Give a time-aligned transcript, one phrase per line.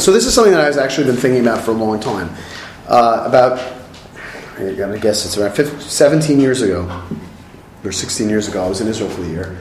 [0.00, 2.34] So this is something that I've actually been thinking about for a long time.
[2.88, 3.58] Uh, about,
[4.56, 7.06] I gotta guess it's around 15, 17 years ago,
[7.84, 9.58] or 16 years ago, I was in Israel for the year,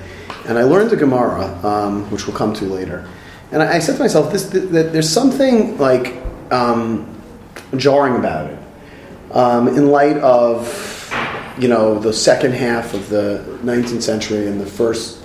[0.48, 3.06] and I learned the Gemara, um, which we'll come to later.
[3.52, 6.16] And I, I said to myself, this, that there's something like
[6.52, 7.22] um,
[7.76, 8.60] jarring about it,
[9.34, 11.14] um, in light of,
[11.60, 15.22] you know, the second half of the 19th century and the first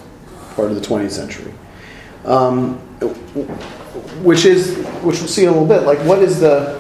[0.56, 1.54] part of the 20th century.
[2.24, 2.80] Um,
[4.22, 5.82] which is which we'll see in a little bit.
[5.82, 6.78] Like, what is the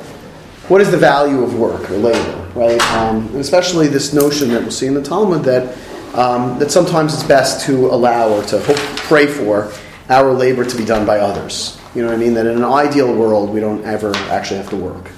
[0.68, 2.80] what is the value of work or labor, right?
[2.92, 5.76] Um, and especially this notion that we'll see in the Talmud that
[6.14, 9.72] um, that sometimes it's best to allow or to hope, pray for
[10.08, 11.78] our labor to be done by others.
[11.94, 12.34] You know what I mean?
[12.34, 15.10] That in an ideal world, we don't ever actually have to work.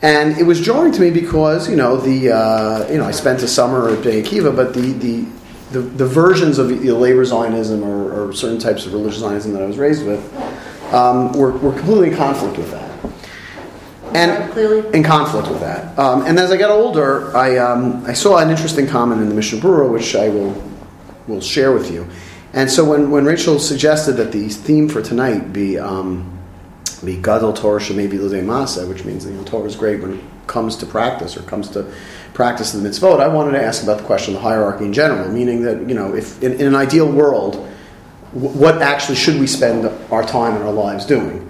[0.00, 3.42] And it was jarring to me because you know the uh, you know I spent
[3.42, 5.26] a summer at Bnei Akiva, but the the
[5.72, 9.66] the, the versions of labor Zionism or, or certain types of religious Zionism that I
[9.66, 10.20] was raised with
[10.92, 12.90] um, were, were completely in conflict with that.
[14.14, 15.98] And clearly in conflict with that.
[15.98, 19.34] Um, and as I got older, I, um, I saw an interesting comment in the
[19.34, 20.62] Mishnah Berurah, which I will,
[21.26, 22.06] will share with you.
[22.52, 26.38] And so when, when Rachel suggested that the theme for tonight be, um,
[27.02, 30.24] be Gadol Torah Shemevi Lidei Masa, which means you know, Torah is great when it
[30.46, 31.90] comes to practice or comes to
[32.34, 34.92] practice in the mitzvot, I wanted to ask about the question of the hierarchy in
[34.92, 37.68] general, meaning that, you know, if in, in an ideal world,
[38.32, 41.48] what actually should we spend our time and our lives doing?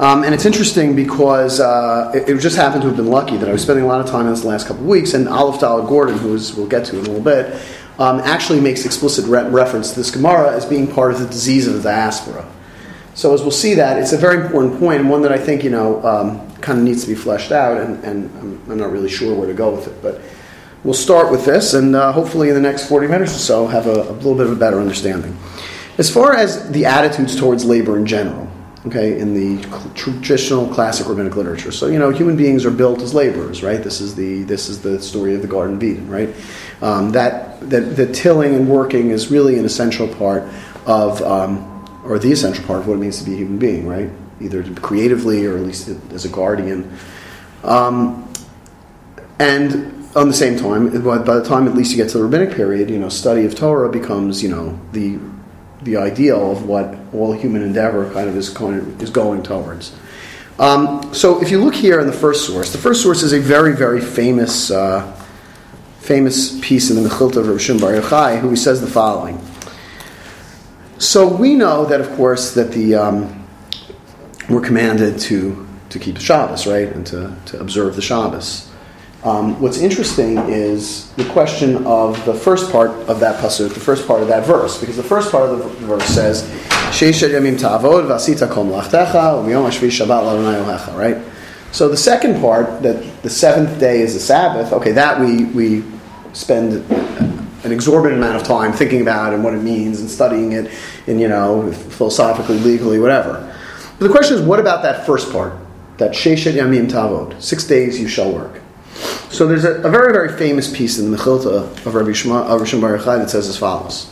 [0.00, 3.48] Um, and it's interesting because uh, it, it, just happened to have been lucky that
[3.48, 5.60] I was spending a lot of time in this last couple of weeks, and Aleph
[5.60, 7.62] Dalet Gordon, who we'll get to in a little bit,
[8.00, 11.68] um, actually makes explicit re- reference to this Gemara as being part of the disease
[11.68, 12.44] of the diaspora.
[13.14, 15.62] So as we'll see that, it's a very important point, and one that I think,
[15.62, 18.90] you know, um, kind of needs to be fleshed out, and, and I'm, I'm, not
[18.90, 20.02] really sure where to go with it.
[20.02, 20.20] But
[20.82, 23.86] we'll start with this, and uh, hopefully in the next 40 minutes or so, have
[23.86, 25.38] a, a little bit of a better understanding.
[25.96, 28.48] As far as the attitudes towards labor in general,
[28.86, 31.72] okay, in the traditional classic rabbinic literature.
[31.72, 33.82] So you know, human beings are built as laborers, right?
[33.82, 36.34] This is the this is the story of the Garden of Eden, right?
[36.82, 40.42] Um, that that the tilling and working is really an essential part
[40.86, 43.86] of, um, or the essential part of what it means to be a human being,
[43.86, 44.10] right?
[44.40, 46.96] Either creatively or at least as a guardian.
[47.62, 48.30] Um,
[49.38, 52.54] and on the same time, by the time at least you get to the rabbinic
[52.54, 55.18] period, you know, study of Torah becomes, you know, the
[55.84, 59.94] the ideal of what all human endeavor kind of is going, is going towards.
[60.58, 63.40] Um, so if you look here in the first source, the first source is a
[63.40, 65.12] very, very famous, uh,
[66.00, 69.40] famous piece in the Mechilta of Rishon Bar Yochai, who says the following.
[70.98, 73.46] So we know that, of course, that the um,
[74.48, 78.70] we're commanded to to keep the Shabbos, right, and to, to observe the Shabbos.
[79.24, 84.06] Um, what's interesting is the question of the first part of that pasuk, the first
[84.06, 86.42] part of that verse, because the first part of the verse says,
[86.92, 91.16] "Sheishat yamim ta'avod v'asita kol shabbat ladonai Right.
[91.72, 94.74] So the second part, that the seventh day is the Sabbath.
[94.74, 95.84] Okay, that we we
[96.34, 96.84] spend
[97.64, 100.70] an exorbitant amount of time thinking about and what it means and studying it,
[101.06, 103.50] and you know, philosophically, legally, whatever.
[103.98, 105.54] But the question is, what about that first part?
[105.96, 108.60] That Sheishat yamim ta'avod, six days you shall work.
[109.30, 112.60] So there's a, a, very, very famous piece in the Mechilta of Rabbi Shema, of
[112.60, 114.10] Rishon Bar Yochai that says as follows.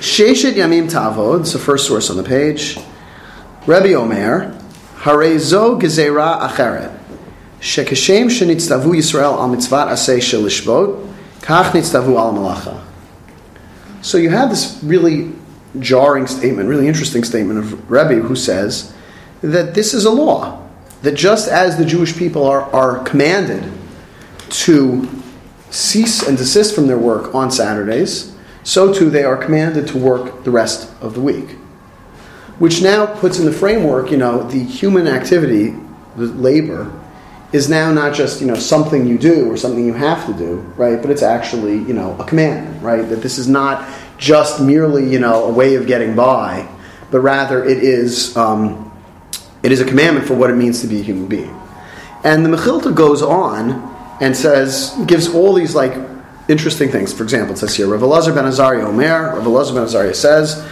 [0.00, 2.78] Sheshet Yamim Tavod, it's the first source on the page.
[3.66, 4.58] Rabbi Omer,
[4.96, 6.98] Harezo Gezerah Acheret,
[7.60, 12.84] Shekeshem Shenitztavu Yisrael al mitzvat aseh shelishbot, Kach nitztavu al malacha.
[14.02, 15.32] So you have this really
[15.78, 18.94] jarring statement, really interesting statement of Rebbe who says
[19.40, 20.60] that this is a law
[21.02, 23.70] that just as the Jewish people are, are commanded
[24.50, 25.08] to
[25.70, 30.44] cease and desist from their work on Saturdays, so too they are commanded to work
[30.44, 31.50] the rest of the week.
[32.58, 35.74] Which now puts in the framework, you know, the human activity,
[36.16, 36.92] the labor,
[37.52, 40.58] is now not just, you know, something you do or something you have to do,
[40.76, 41.00] right?
[41.00, 43.08] But it's actually, you know, a command, right?
[43.08, 43.88] That this is not
[44.18, 46.68] just merely, you know, a way of getting by,
[47.10, 48.89] but rather it is um,
[49.62, 51.54] it is a commandment for what it means to be a human being.
[52.24, 53.88] And the Mechilta goes on
[54.20, 55.94] and says, gives all these like
[56.48, 57.12] interesting things.
[57.12, 60.66] For example, it says here, Rav Elazar ben Azariah Omer, Rav Elazar ben Azariah says,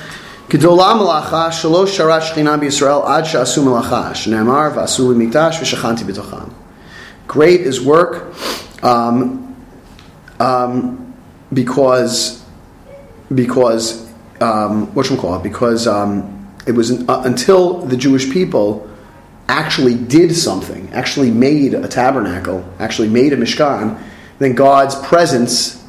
[0.48, 6.52] Gedolah malacha shalosh sharash shchina b'Yisrael ad sha'asu malacha shneimar v'asu mikdash v'shachanti b'tocham.
[7.26, 8.34] Great is work
[8.82, 9.54] um,
[10.40, 11.14] um,
[11.52, 12.42] because
[13.34, 14.10] because
[14.40, 15.42] um, what should we call it?
[15.42, 16.37] Because um,
[16.68, 18.88] it was uh, until the Jewish people
[19.48, 24.00] actually did something, actually made a tabernacle, actually made a Mishkan,
[24.38, 25.82] then God's presence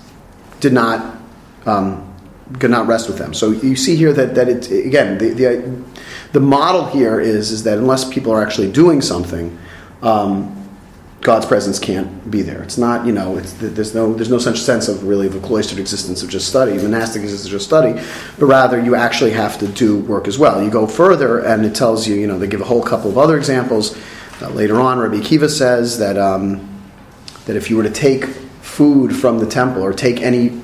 [0.62, 1.18] did not
[1.66, 2.06] um,
[2.60, 3.34] could not rest with them.
[3.34, 5.84] So you see here that, that it, again, the, the,
[6.32, 9.56] the model here is, is that unless people are actually doing something,
[10.02, 10.56] um,
[11.22, 12.64] God's presence can't be there.
[12.64, 16.24] It's not, you know, there's no there's no such sense of really a cloistered existence
[16.24, 18.02] of just study, monastic existence of just study,
[18.40, 20.64] but rather you actually have to do work as well.
[20.64, 23.18] You go further, and it tells you, you know, they give a whole couple of
[23.18, 23.98] other examples.
[24.42, 26.66] Uh, later on, Rabbi Kiva says that um,
[27.48, 28.26] that if you were to take
[28.62, 30.62] food from the temple or take any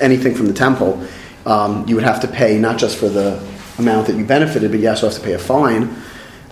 [0.00, 1.06] anything from the temple,
[1.44, 3.46] um, you would have to pay not just for the
[3.78, 5.94] amount that you benefited, but you also have to pay a fine.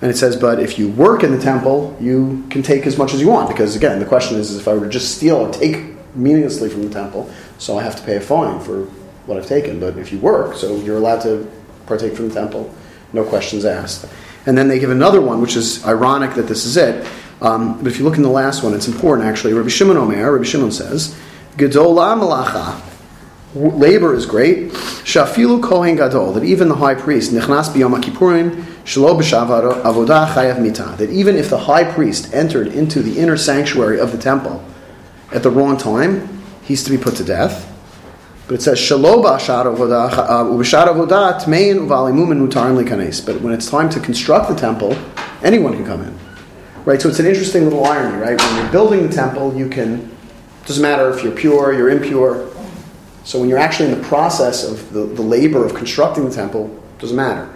[0.02, 3.14] And it says, but if you work in the temple, you can take as much
[3.14, 3.48] as you want.
[3.48, 6.68] Because again, the question is, is if I were to just steal or take meaninglessly
[6.68, 8.84] from the temple, so I have to pay a fine for
[9.24, 9.80] what I've taken.
[9.80, 11.50] But if you work, so you're allowed to
[11.86, 12.74] partake from the temple,
[13.12, 14.06] no questions asked.
[14.44, 17.06] And then they give another one, which is ironic that this is it.
[17.40, 19.52] Um, but if you look in the last one, it's important actually.
[19.52, 21.18] Rabbi Shimon Omer, Rabbi Shimon says,
[21.56, 22.80] Gedola malacha,
[23.54, 24.70] labor is great.
[25.04, 28.64] Shafilu kohen gadol, that even the high priest, nichnas biyom kippurim,
[30.98, 34.64] that even if the high priest entered into the inner sanctuary of the temple
[35.32, 37.72] at the wrong time, he's to be put to death.
[38.46, 40.44] But it says uh,
[42.76, 43.26] likanes.
[43.26, 44.96] But when it's time to construct the temple,
[45.42, 46.16] anyone can come in.
[46.84, 48.40] Right, so it's an interesting little irony, right?
[48.40, 50.16] When you're building the temple, you can
[50.64, 52.48] doesn't matter if you're pure, you're impure,
[53.26, 56.68] so when you're actually in the process of the, the labor of constructing the temple,
[57.00, 57.52] doesn't matter.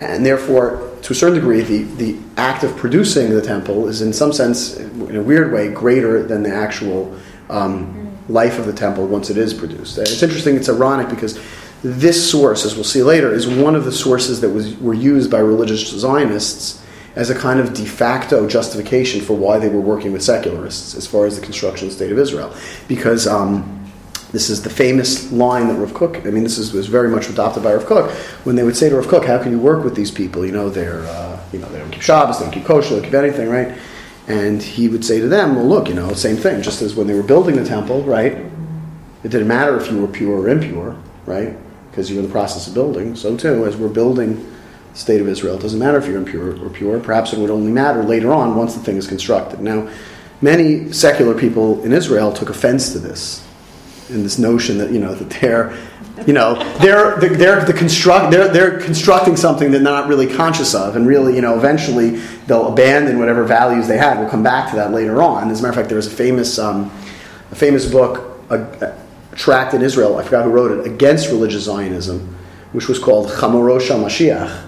[0.00, 4.12] And therefore, to a certain degree, the, the act of producing the temple is in
[4.12, 7.16] some sense, in a weird way, greater than the actual
[7.50, 9.98] um, life of the temple once it is produced.
[9.98, 11.40] It's interesting, it's ironic because
[11.82, 15.30] this source, as we'll see later, is one of the sources that was, were used
[15.30, 16.84] by religious Zionists
[17.16, 21.06] as a kind of de facto justification for why they were working with secularists as
[21.06, 22.54] far as the construction of the state of Israel.
[22.86, 23.77] Because um,
[24.32, 27.28] this is the famous line that Rav Kook, I mean, this is, was very much
[27.30, 28.10] adopted by Rav Kook,
[28.44, 30.44] when they would say to Rav Kook, how can you work with these people?
[30.44, 33.00] You know, they're, uh, you know, they don't keep Shabbos, they don't keep kosher, they
[33.00, 33.78] don't keep anything, right?
[34.26, 37.06] And he would say to them, well, look, you know, same thing, just as when
[37.06, 38.32] they were building the temple, right?
[39.24, 41.56] It didn't matter if you were pure or impure, right?
[41.90, 43.16] Because you're in the process of building.
[43.16, 44.36] So too, as we're building
[44.92, 47.00] the state of Israel, it doesn't matter if you're impure or pure.
[47.00, 49.60] Perhaps it would only matter later on once the thing is constructed.
[49.60, 49.88] Now,
[50.42, 53.47] many secular people in Israel took offense to this
[54.10, 55.76] in this notion that you know that they're
[56.26, 60.96] you know they're they're the construct they're they're constructing something they're not really conscious of.
[60.96, 62.16] And really you know eventually
[62.46, 64.18] they'll abandon whatever values they had.
[64.18, 65.50] We'll come back to that later on.
[65.50, 66.90] As a matter of fact there was a famous um,
[67.50, 71.64] a famous book a, a tract in Israel I forgot who wrote it against religious
[71.64, 72.36] Zionism
[72.72, 74.66] which was called Chamoro shel Mashiach.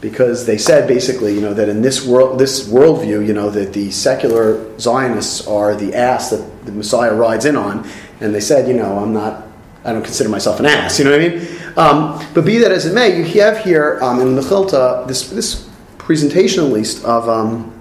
[0.00, 3.74] Because they said basically, you know, that in this world, this worldview, you know, that
[3.74, 7.86] the secular Zionists are the ass that the Messiah rides in on,
[8.20, 9.46] and they said, you know, I'm not,
[9.84, 10.98] I don't consider myself an ass.
[10.98, 11.60] You know what I mean?
[11.76, 15.30] Um, but be that as it may, you have here um, in the Chilta this
[15.30, 15.68] this
[15.98, 17.72] presentation, at least, of um,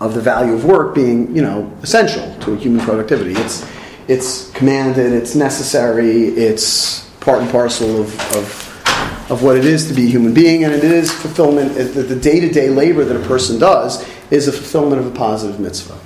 [0.00, 3.32] of the value of work being, you know, essential to human productivity.
[3.32, 3.66] It's
[4.08, 9.94] it's commanded, it's necessary, it's part and parcel of, of of what it is to
[9.94, 11.74] be a human being, and it is fulfillment.
[11.74, 15.60] The day to day labor that a person does is a fulfillment of a positive
[15.60, 15.98] mitzvah.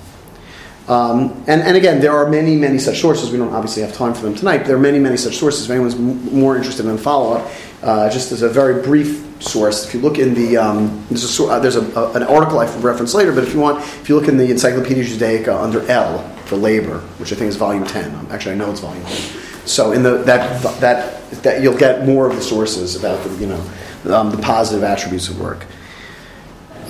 [0.89, 3.31] Um, and, and again, there are many, many such sources.
[3.31, 5.65] We don't obviously have time for them tonight, there are many, many such sources.
[5.65, 7.51] If anyone's m- more interested in follow up,
[7.83, 11.45] uh, just as a very brief source, if you look in the, um, there's, a,
[11.45, 14.19] uh, there's a, a, an article I reference later, but if you want, if you
[14.19, 18.15] look in the Encyclopedia Judaica under L for labor, which I think is volume 10,
[18.15, 19.41] um, actually I know it's volume 10.
[19.67, 23.47] So in the, that, that, that you'll get more of the sources about the, you
[23.47, 25.65] know, um, the positive attributes of work.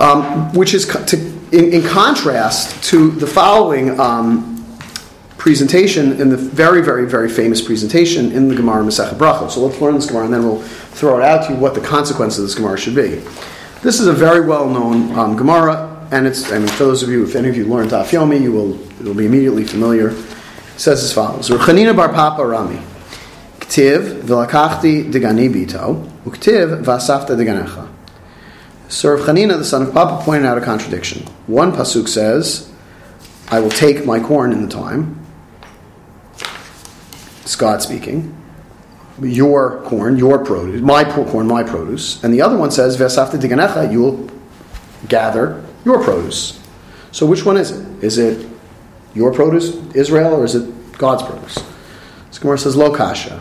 [0.00, 4.54] Um, which is to, in, in, contrast to the following um,
[5.38, 9.50] presentation in the very, very, very famous presentation in the Gemara Masechet Brachot.
[9.50, 11.80] So let's learn this Gemara, and then we'll throw it out to you what the
[11.80, 13.22] consequences of this Gemara should be.
[13.82, 16.50] This is a very well-known um, Gemara, and it's.
[16.50, 18.80] I mean, for those of you, if any of you learned Daf Yomi, you will
[18.82, 20.10] it will be immediately familiar.
[20.10, 22.80] It says as follows: Rechanina bar Papa Rami,
[23.60, 27.93] Ktiv v'lakachti degani bito, uktiv v'asafta deganecha.
[28.88, 31.26] Sir Chanina, the son of Papa, pointed out a contradiction.
[31.46, 32.68] One pasuk says,
[33.50, 35.16] "I will take my corn in the time."
[37.58, 38.34] God speaking.
[39.22, 43.92] Your corn, your produce, my corn, my produce, and the other one says, "Vesafta diganecha,"
[43.92, 44.20] you will
[45.08, 46.58] gather your produce.
[47.12, 47.86] So, which one is it?
[48.00, 48.44] Is it
[49.14, 51.54] your produce, Israel, or is it God's produce?
[52.28, 53.40] This Gemara says, "Lo kasha."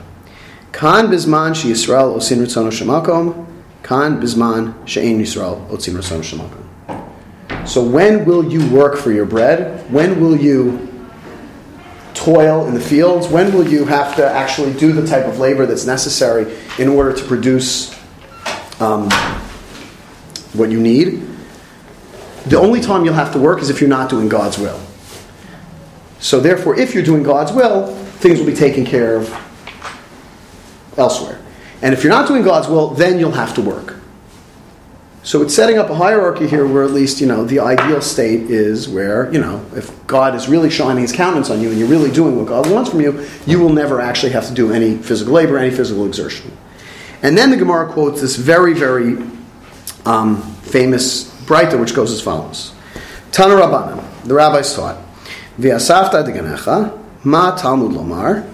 [0.71, 3.45] Kan bisman she Yisrael osin ritzono shemakom
[3.83, 9.91] Kan bisman she'en Yisrael otzim rason So when will you work for your bread?
[9.91, 10.89] When will you
[12.13, 13.27] toil in the fields?
[13.27, 17.13] When will you have to actually do the type of labor that's necessary in order
[17.13, 17.93] to produce
[18.79, 19.09] um,
[20.53, 21.27] what you need?
[22.45, 24.79] The only time you'll have to work is if you're not doing God's will.
[26.19, 29.29] So, therefore, if you're doing God's will, things will be taken care of
[30.97, 31.42] elsewhere.
[31.83, 33.97] And if you're not doing God's will, then you'll have to work.
[35.21, 38.49] So it's setting up a hierarchy here where at least, you know, the ideal state
[38.49, 41.87] is where, you know, if God is really shining his countenance on you and you're
[41.87, 44.97] really doing what God wants from you, you will never actually have to do any
[44.97, 46.51] physical labor, any physical exertion.
[47.21, 49.17] And then the Gemara quotes this very, very
[50.05, 52.73] um, famous Breita, which goes as follows.
[53.31, 54.97] Tana Rabbanan, the rabbis taught,
[55.57, 58.52] V'asafta deganecha, ma Talmud lomar,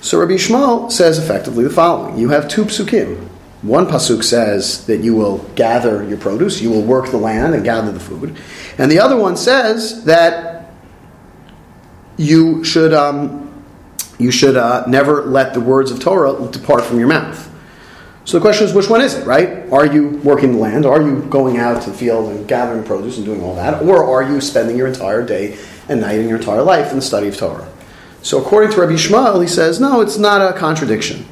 [0.00, 2.18] So Rabbi Shmuel says effectively the following.
[2.18, 3.28] You have two psukim.
[3.62, 7.62] One pasuk says that you will gather your produce, you will work the land and
[7.62, 8.36] gather the food,
[8.76, 10.72] and the other one says that
[12.16, 13.64] you should um,
[14.18, 17.51] you should uh, never let the words of Torah depart from your mouth.
[18.24, 19.26] So the question is, which one is it?
[19.26, 19.70] Right?
[19.72, 20.86] Are you working the land?
[20.86, 24.04] Are you going out to the field and gathering produce and doing all that, or
[24.04, 27.28] are you spending your entire day and night and your entire life in the study
[27.28, 27.68] of Torah?
[28.22, 31.26] So according to Rabbi Shmuel, he says, no, it's not a contradiction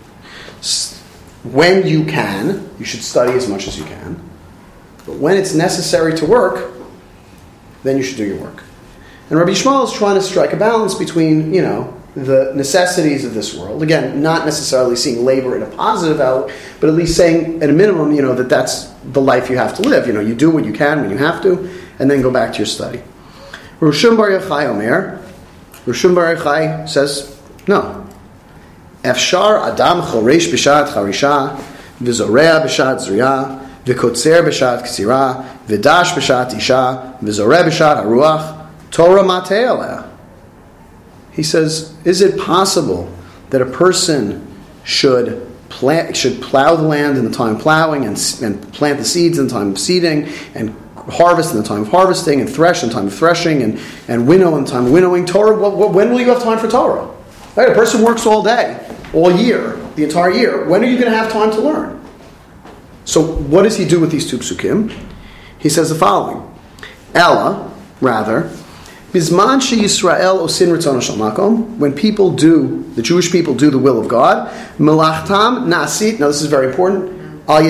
[1.43, 4.21] when you can, you should study as much as you can.
[5.07, 6.73] But when it's necessary to work,
[7.83, 8.63] then you should do your work.
[9.31, 13.35] And Rabbi Shmuel is trying to strike a balance between, you know, the necessities of
[13.35, 13.83] this world.
[13.83, 17.73] Again, not necessarily seeing labor in a positive outlook, but at least saying at a
[17.73, 20.07] minimum, you know, that that's the life you have to live.
[20.07, 22.53] You know, you do what you can when you have to, and then go back
[22.53, 23.03] to your study.
[23.79, 25.23] Roshim Bar Yochai Omer,
[25.87, 28.07] Roshim Bar Yochai says, no.
[29.03, 31.57] Efshar Adam Choresh B'Shat Harisha,
[32.01, 40.10] Vizorea B'Shat Zriya, Vikotzer B'Shat Ksira, Vidash B'Shat Isha, Vizore B'Shat Haruach, Torah Matealeh.
[41.33, 43.13] He says, is it possible
[43.51, 44.47] that a person
[44.85, 49.05] should plant, should plow the land in the time of plowing and, and plant the
[49.05, 52.83] seeds in the time of seeding and harvest in the time of harvesting and thresh
[52.83, 55.25] in the time of threshing and, and winnow in the time of winnowing?
[55.25, 57.09] Torah, when will you have time for Torah?
[57.57, 57.69] Right?
[57.69, 60.69] A person works all day, all year, the entire year.
[60.69, 62.01] When are you going to have time to learn?
[63.05, 64.97] So, what does he do with these two psukim?
[65.59, 66.49] He says the following:
[67.15, 68.51] Ella, rather,
[69.13, 70.69] Bisman Yisrael osin
[71.17, 71.77] makom.
[71.79, 74.49] When people do, the Jewish people do the will of God.
[74.79, 76.21] Melachtam nasit.
[76.21, 77.43] Now, this is very important.
[77.49, 77.65] Al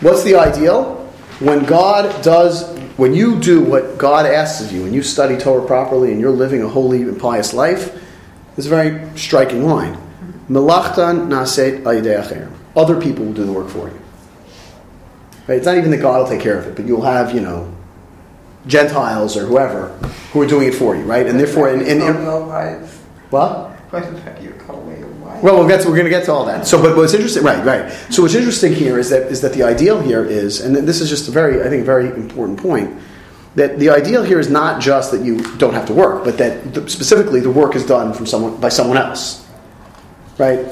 [0.00, 0.94] What's the ideal?
[1.40, 5.64] When God does when you do what God asks of you, and you study Torah
[5.64, 7.96] properly, and you're living a holy and pious life,
[8.56, 9.96] it's a very striking line.
[10.50, 14.00] Melachtan naset ayidei Other people will do the work for you.
[15.46, 15.58] Right?
[15.58, 17.72] It's not even that God will take care of it, but you'll have, you know,
[18.66, 19.88] Gentiles or whoever
[20.32, 21.26] who are doing it for you, right?
[21.26, 22.14] And therefore, in, in, in
[25.28, 25.42] what?
[25.42, 26.66] Well, we'll get to, we're going to get to all that.
[26.66, 27.92] So, but what's interesting, right, right.
[28.10, 31.08] So, what's interesting here is that is that the ideal here is, and this is
[31.08, 32.98] just a very, I think, very important point,
[33.54, 36.74] that the ideal here is not just that you don't have to work, but that
[36.74, 39.46] the, specifically the work is done from someone by someone else,
[40.38, 40.66] right?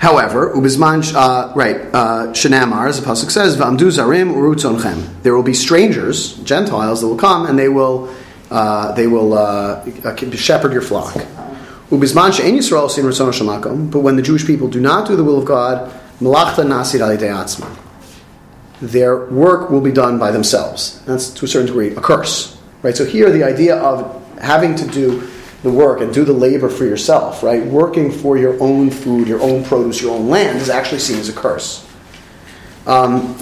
[0.00, 5.22] However, ubizman, uh, right, uh, shenamar, as the pasuk says, v'amdu zarim urutzonchem.
[5.22, 8.08] There will be strangers, Gentiles, that will come and they will,
[8.50, 9.84] uh, they will uh,
[10.36, 11.12] shepherd your flock.
[11.90, 13.90] Ubizman she'en Yisrael sin ratzon shemakom.
[13.90, 17.76] But when the Jewish people do not do the will of God, malachta nasir atzman.
[18.80, 21.02] Their work will be done by themselves.
[21.04, 22.96] That's to a certain degree a curse, right?
[22.96, 25.28] So here, the idea of having to do
[25.62, 27.64] the work and do the labor for yourself, right?
[27.64, 31.28] Working for your own food, your own produce, your own land is actually seen as
[31.28, 31.86] a curse.
[32.86, 33.36] Um,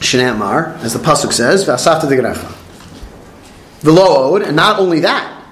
[0.00, 2.54] as the pasuk says, "V'asafta degerecha."
[3.80, 5.42] V'lo and not only that,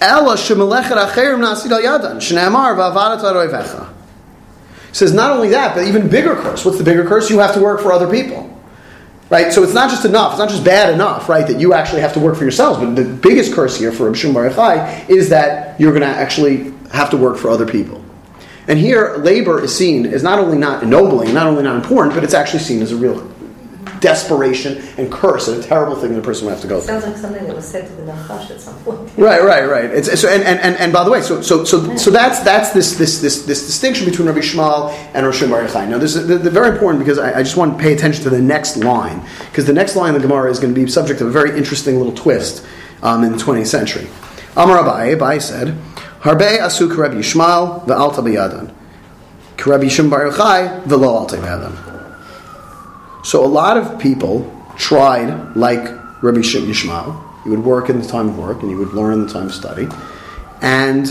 [0.00, 2.16] Ella shemelechet acherim nasid al yadan.
[2.16, 3.88] Shneamar v'avadat aroivecha.
[4.92, 6.64] says not only that, but even bigger curse.
[6.64, 7.30] What's the bigger curse?
[7.30, 8.49] You have to work for other people.
[9.30, 9.52] Right?
[9.52, 12.12] So it's not just enough, it's not just bad enough, right, that you actually have
[12.14, 12.80] to work for yourselves.
[12.80, 16.74] But the biggest curse here for Rabbi Bar Yochai is that you're going to actually
[16.92, 18.04] have to work for other people.
[18.66, 22.24] And here, labor is seen as not only not ennobling, not only not important, but
[22.24, 23.29] it's actually seen as a real
[24.00, 27.00] desperation and curse and a terrible thing that a person would have to go through.
[27.00, 29.10] Sounds like something that was said to the Nachash at some point.
[29.20, 29.84] Right, right, right.
[29.84, 32.94] It's, so, and, and, and, by the way, so so so, so that's that's this,
[32.94, 35.88] this this this distinction between Rabbi Shmuel and Rosh Bar Yochai.
[35.88, 38.22] Now, this is the, the very important because I, I, just want to pay attention
[38.24, 40.88] to the next line because the next line of the Gemara is going to be
[40.90, 42.64] subject of a very interesting little twist
[43.02, 44.08] um, in the 20th century.
[44.56, 45.76] Amar Abaye, Abaye said,
[46.20, 48.72] Harbe asu Rabbi Yishmael ve'alta biyadan.
[49.66, 51.89] Rabbi Shimon Bar Yochai ve'lo alta biyadan.
[53.22, 55.82] So a lot of people tried like
[56.22, 57.44] Rabbi Shimon Yishmael.
[57.44, 59.46] He would work in the time of work and he would learn in the time
[59.46, 59.88] of study.
[60.62, 61.06] And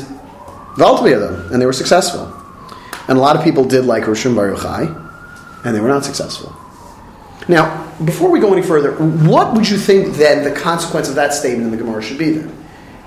[0.75, 1.51] biyadan.
[1.51, 2.34] And they were successful.
[3.08, 6.56] And a lot of people did like Roshim Bar Yochai, and they were not successful.
[7.48, 11.34] Now, before we go any further, what would you think then the consequence of that
[11.34, 12.56] statement in the Gemara should be then?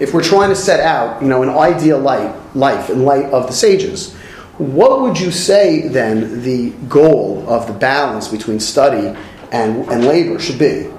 [0.01, 3.53] If we're trying to set out, you know, an ideal life in light of the
[3.53, 4.17] sages,
[4.59, 9.19] what would you say then the goal of the balance between study
[9.51, 10.91] and, and labor should be?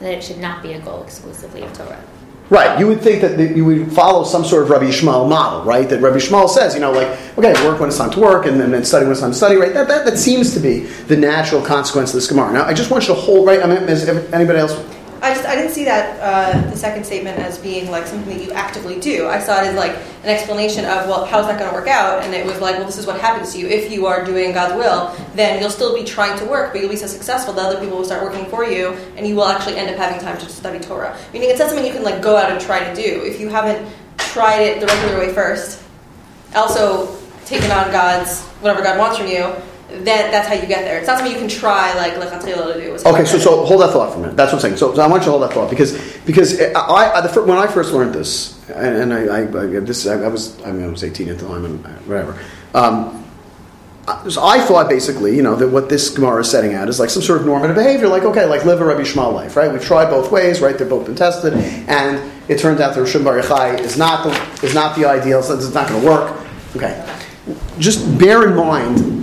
[0.00, 2.02] That it should not be a goal exclusively of Torah.
[2.50, 2.78] Right.
[2.78, 5.86] You would think that you would follow some sort of Rabbi Yishmael model, right?
[5.86, 8.58] That Rabbi Yishmael says, you know, like, okay, work when it's time to work, and
[8.58, 9.74] then study when it's time to study, right?
[9.74, 12.52] That, that, that seems to be the natural consequence of this Gemara.
[12.52, 13.62] Now, I just want you to hold, right?
[13.62, 14.72] I mean, is anybody else
[15.20, 18.44] I just I didn't see that uh, the second statement as being like something that
[18.44, 19.26] you actively do.
[19.26, 22.22] I saw it as like an explanation of well, how's that going to work out?
[22.22, 24.52] And it was like, well, this is what happens to you if you are doing
[24.52, 25.12] God's will.
[25.34, 27.98] Then you'll still be trying to work, but you'll be so successful that other people
[27.98, 30.78] will start working for you, and you will actually end up having time to study
[30.78, 31.18] Torah.
[31.32, 33.48] Meaning, it's not something you can like go out and try to do if you
[33.48, 35.82] haven't tried it the regular way first.
[36.54, 39.54] Also, taken on God's whatever God wants from you
[39.88, 40.98] then that's how you get there.
[40.98, 43.08] It's not something you can try like lechatchila to do.
[43.08, 44.36] Okay, so so hold that thought for a minute.
[44.36, 44.76] That's what I'm saying.
[44.76, 47.56] So, so I want you to hold that thought because because I, I the, when
[47.56, 49.44] I first learned this and, and I, I,
[49.80, 52.38] this I, was I mean I was 18 at the time and whatever.
[52.74, 53.24] Um,
[54.28, 57.10] so I thought basically, you know, that what this Gemara is setting out is like
[57.10, 59.72] some sort of normative behavior, like okay, like live a Rabbi Shmuel life, right?
[59.72, 60.76] We've tried both ways, right?
[60.76, 64.66] They've both been tested, and it turns out that Rishon Bar Yochai is not the
[64.66, 66.36] is not the ideal, so it's not going to work.
[66.76, 67.18] Okay,
[67.78, 69.17] just bear in mind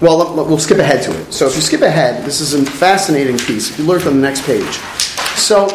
[0.00, 1.32] well, we'll skip ahead to it.
[1.32, 3.70] So if you skip ahead, this is a fascinating piece.
[3.70, 4.74] If you look on the next page.
[5.36, 5.68] So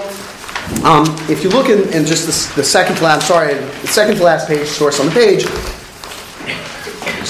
[0.84, 4.18] um, if you look in, in just the, the, second to last, sorry, the second
[4.18, 5.46] to last page, source on the page,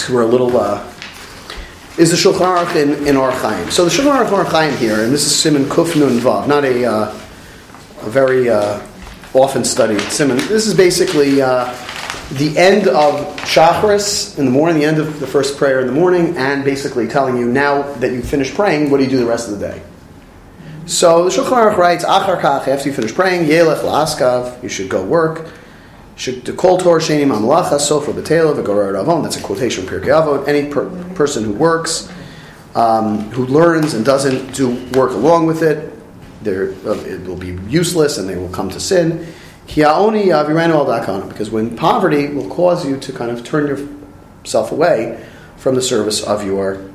[0.10, 0.86] we're a little, uh,
[1.98, 3.72] is the Shulchan Aruch in, in Chaim.
[3.72, 6.64] So the Shulchan Aruch in Chaim here, and this is Siman Kuf Nun Vav, not
[6.64, 7.20] a, uh,
[8.02, 8.82] a very uh,
[9.34, 10.36] often studied Siman.
[10.48, 11.74] This is basically uh,
[12.32, 15.94] the end of Shacharis in the morning, the end of the first prayer in the
[15.94, 19.26] morning, and basically telling you now that you've finished praying, what do you do the
[19.26, 19.82] rest of the day?
[20.86, 24.90] So the Shulchan Aruch writes, Achar kach, after you finish praying, Yelech la'askav, you should
[24.90, 25.48] go work.
[26.16, 29.24] Should kol tor sheni mamalacha sofa betela v'gorar avon.
[29.24, 30.48] That's a quotation from Pirkei Avot.
[30.48, 32.12] Any per- person who works,
[32.76, 35.94] um, who learns and doesn't do work along with it,
[36.46, 39.32] uh, it will be useless and they will come to sin.
[39.70, 43.68] Because when poverty will cause you to kind of turn
[44.44, 45.26] yourself away
[45.58, 46.90] from the service of your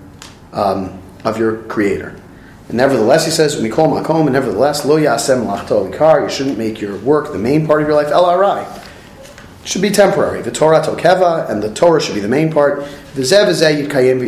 [0.52, 2.20] um, of your creator.
[2.68, 6.80] And nevertheless, he says, Mikol Makom, and nevertheless, Lo Yasem Lachto Ikar, you shouldn't make
[6.80, 8.08] your work the main part of your life.
[8.08, 8.82] LRI.
[9.64, 10.42] Should be temporary.
[10.42, 12.84] The Torah Tokeva, and the Torah should be the main part.
[13.14, 14.20] The Zev Yitkayim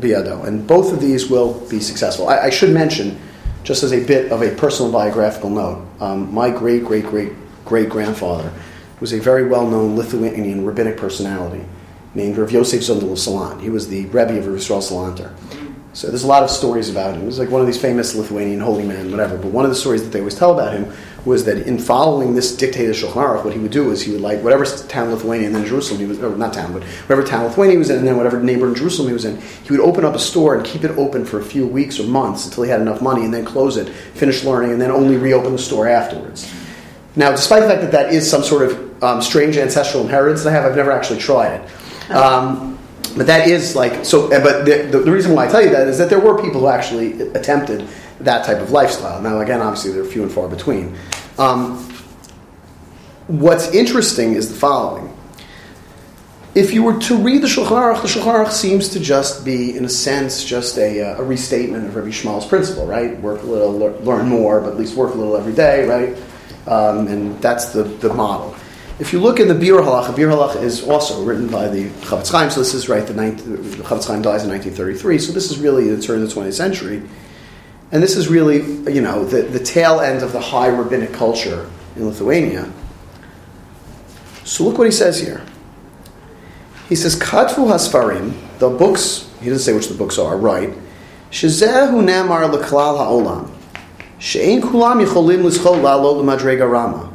[0.00, 0.44] Biyado.
[0.46, 2.28] And both of these will be successful.
[2.28, 3.18] I, I, should mention,
[3.62, 7.32] just as a bit of a personal biographical note, um, my great, great, great
[7.70, 8.52] great grandfather
[8.98, 11.64] was a very well known Lithuanian rabbinic personality
[12.16, 13.60] named Rav Yosef Zundel of Salant.
[13.60, 15.32] He was the Rebbe of Yisrael Salanter.
[15.92, 17.20] So there's a lot of stories about him.
[17.20, 19.38] He was like one of these famous Lithuanian holy men, whatever.
[19.38, 20.92] But one of the stories that they always tell about him
[21.24, 24.20] was that in following this dictator Shulchan Aruch, what he would do is he would
[24.20, 27.44] like whatever town Lithuania and then Jerusalem he was, or not town, but whatever town
[27.44, 30.04] Lithuania was in, and then whatever neighbor in Jerusalem he was in, he would open
[30.04, 32.70] up a store and keep it open for a few weeks or months until he
[32.70, 35.86] had enough money, and then close it, finish learning, and then only reopen the store
[35.86, 36.52] afterwards.
[37.20, 40.48] Now, despite the fact that that is some sort of um, strange ancestral inheritance that
[40.48, 42.10] I have, I've never actually tried it.
[42.10, 42.78] Um,
[43.14, 44.30] but that is like so.
[44.30, 46.62] But the, the, the, reason why I tell you that is that there were people
[46.62, 47.86] who actually attempted
[48.20, 49.20] that type of lifestyle.
[49.20, 50.96] Now, again, obviously, they're few and far between.
[51.36, 51.86] Um,
[53.26, 55.14] what's interesting is the following.
[56.54, 59.76] If you were to read the Shulchan Aruch, the Shulchan Aruch seems to just be,
[59.76, 63.20] in a sense, just a, uh, a restatement of Rabbi Shmuel's principle, right?
[63.20, 66.16] Work a little, learn more, but at least work a little every day, right?
[66.70, 68.54] Um, and that's the, the model.
[69.00, 72.30] If you look in the Biur Halacha, Biur Halacha is also written by the Chafetz
[72.30, 75.50] Chaim, so this is right, the, 19, the Chafetz Chaim dies in 1933, so this
[75.50, 77.02] is really the turn of the 20th century.
[77.92, 78.58] And this is really,
[78.92, 82.70] you know, the, the tail end of the high rabbinic culture in Lithuania.
[84.44, 85.44] So look what he says here.
[86.88, 90.72] He says, Katvu Hasfarim, the books, he doesn't say which the books are, right?
[91.30, 93.59] Shezehu Namar Leklal Ha'olam.
[94.20, 97.10] She'ein kulam yicholim l'schol l'madrega rama.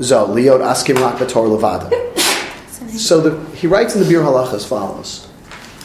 [0.00, 1.90] Zo, liot askim rak b'tor levada.
[2.98, 5.28] So the, he writes in the Biur Halacha as follows.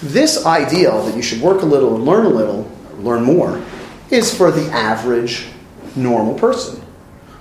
[0.02, 3.62] This ideal that you should work a little and learn a little, learn more,
[4.10, 5.48] is for the average
[5.96, 6.82] normal person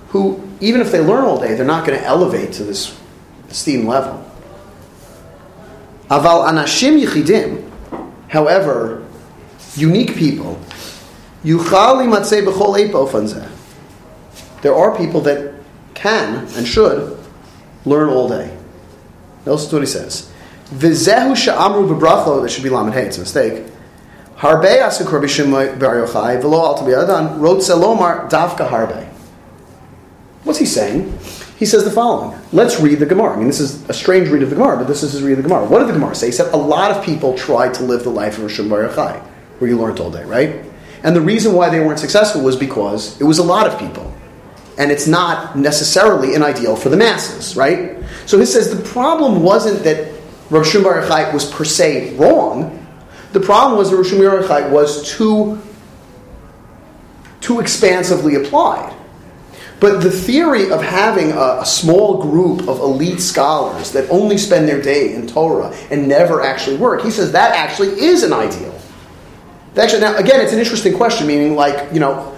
[0.09, 2.99] who, even if they learn all day, they're not going to elevate to this
[3.49, 4.29] esteem level.
[6.09, 7.67] Aval anashim yichidim,
[8.27, 9.05] however,
[9.75, 10.59] unique people,
[11.43, 11.59] There
[14.75, 15.53] are people that
[15.93, 17.17] can and should
[17.85, 18.57] learn all day.
[19.45, 20.31] Notice what he says.
[20.73, 23.65] Vizehu sha'amru b'bracho, that should be lamed hey, it's a mistake.
[24.37, 29.05] Harbe asuk Rabbi Shimon bar Yochai, v'lo al tabiyadan, wrote selomar dafka harbe.
[30.45, 31.19] What's he saying?
[31.57, 32.39] He says the following.
[32.51, 33.33] Let's read the Gemara.
[33.33, 35.33] I mean, this is a strange read of the Gemara, but this is his read
[35.33, 35.65] of the Gemara.
[35.65, 36.27] What did the Gemara say?
[36.27, 39.21] He said a lot of people tried to live the life of Rishon Bar Yochai,
[39.59, 40.72] where you learned all day, right?
[41.03, 44.11] And the reason why they weren't successful was because it was a lot of people.
[44.77, 47.97] And it's not necessarily an ideal for the masses, right?
[48.25, 50.11] So he says the problem wasn't that
[50.49, 52.79] Rav Shimon Bar was per se wrong.
[53.33, 55.61] The problem was that Rav Shimon was too,
[57.41, 58.95] too expansively applied.
[59.79, 64.65] But the theory of having a, a, small group of elite scholars that only spend
[64.65, 68.79] their day in Torah and never actually work, he says that actually is an ideal.
[69.77, 71.27] Actually, now again, it's an interesting question.
[71.27, 72.35] Meaning, like you know,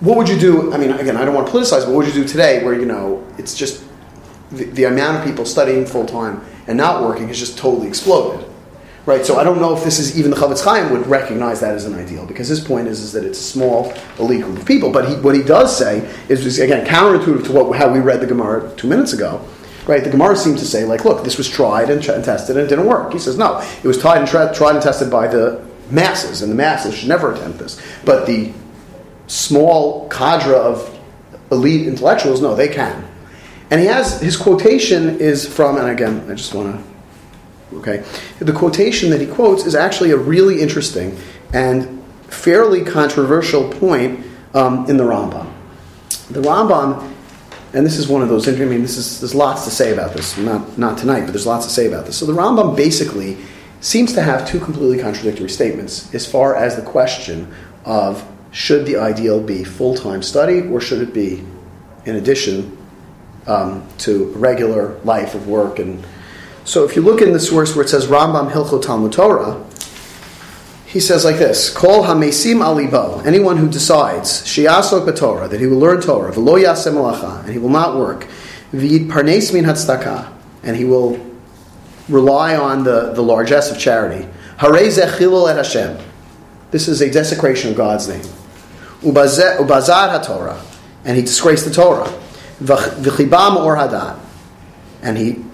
[0.00, 0.72] what would you do?
[0.72, 2.78] I mean, again, I don't want to politicize, but what would you do today, where
[2.78, 3.84] you know it's just
[4.50, 8.44] the, the amount of people studying full time and not working has just totally exploded
[9.06, 9.24] right?
[9.24, 11.84] So I don't know if this is even the Chofetz Chaim would recognize that as
[11.84, 14.90] an ideal because his point is, is that it's a small elite group of people.
[14.90, 18.26] But he, what he does say is, again counterintuitive to what, how we read the
[18.26, 19.46] Gemara two minutes ago.
[19.86, 22.64] Right, the Gemara seems to say, like, look, this was tried and, and tested and
[22.64, 23.12] it didn't work.
[23.12, 26.50] He says, no, it was tried and, tra- tried and tested by the masses, and
[26.50, 27.80] the masses should never attempt this.
[28.04, 28.52] But the
[29.26, 30.98] small cadre of
[31.50, 33.08] elite intellectuals, no, they can.
[33.70, 36.94] And he has his quotation is from, and again, I just want to
[37.78, 38.04] Okay,
[38.38, 41.18] the quotation that he quotes is actually a really interesting
[41.52, 45.52] and fairly controversial point um, in the Rambam.
[46.30, 47.12] The Rambam,
[47.72, 48.48] and this is one of those.
[48.48, 50.36] I mean, this is there's lots to say about this.
[50.38, 52.16] Not not tonight, but there's lots to say about this.
[52.16, 53.38] So the Rambam basically
[53.84, 58.96] seems to have two completely contradictory statements as far as the question of should the
[58.96, 61.44] ideal be full time study or should it be
[62.06, 62.78] in addition
[63.46, 65.78] um, to regular life of work.
[65.78, 66.02] And
[66.64, 69.62] so if you look in the source where it says Rambam Hilchot Talmud Torah,
[70.86, 75.78] he says like this: Kol hamesim alibo, anyone who decides shiasok b'Torah that he will
[75.78, 78.28] learn Torah, v'lo yasem and he will not work,
[78.72, 81.33] v'yid parnes min hatzdaka, and he will
[82.08, 84.28] rely on the, the largesse of charity.
[84.58, 85.98] Harei zechilul et Hashem.
[86.70, 88.24] This is a desecration of God's name.
[89.02, 90.60] Ubazar haTorah,
[91.04, 92.12] and he disgraced the Torah.
[92.62, 94.18] V'chibam or hadat,
[95.02, 95.44] and he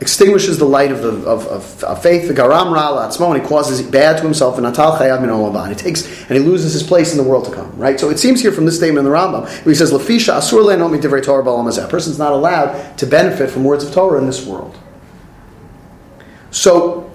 [0.00, 3.80] extinguishes the light of, the, of, of, of faith, the garam ra and he causes
[3.82, 7.12] bad to himself, and atal chayav min olam He takes and he loses his place
[7.12, 7.76] in the world to come.
[7.78, 7.98] Right.
[7.98, 10.64] So it seems here from this statement in the Rambam where he says, "Lafisha asur
[10.64, 14.26] le'nomi divrei Torah ba'olam A person's not allowed to benefit from words of Torah in
[14.26, 14.76] this world.
[16.56, 17.12] So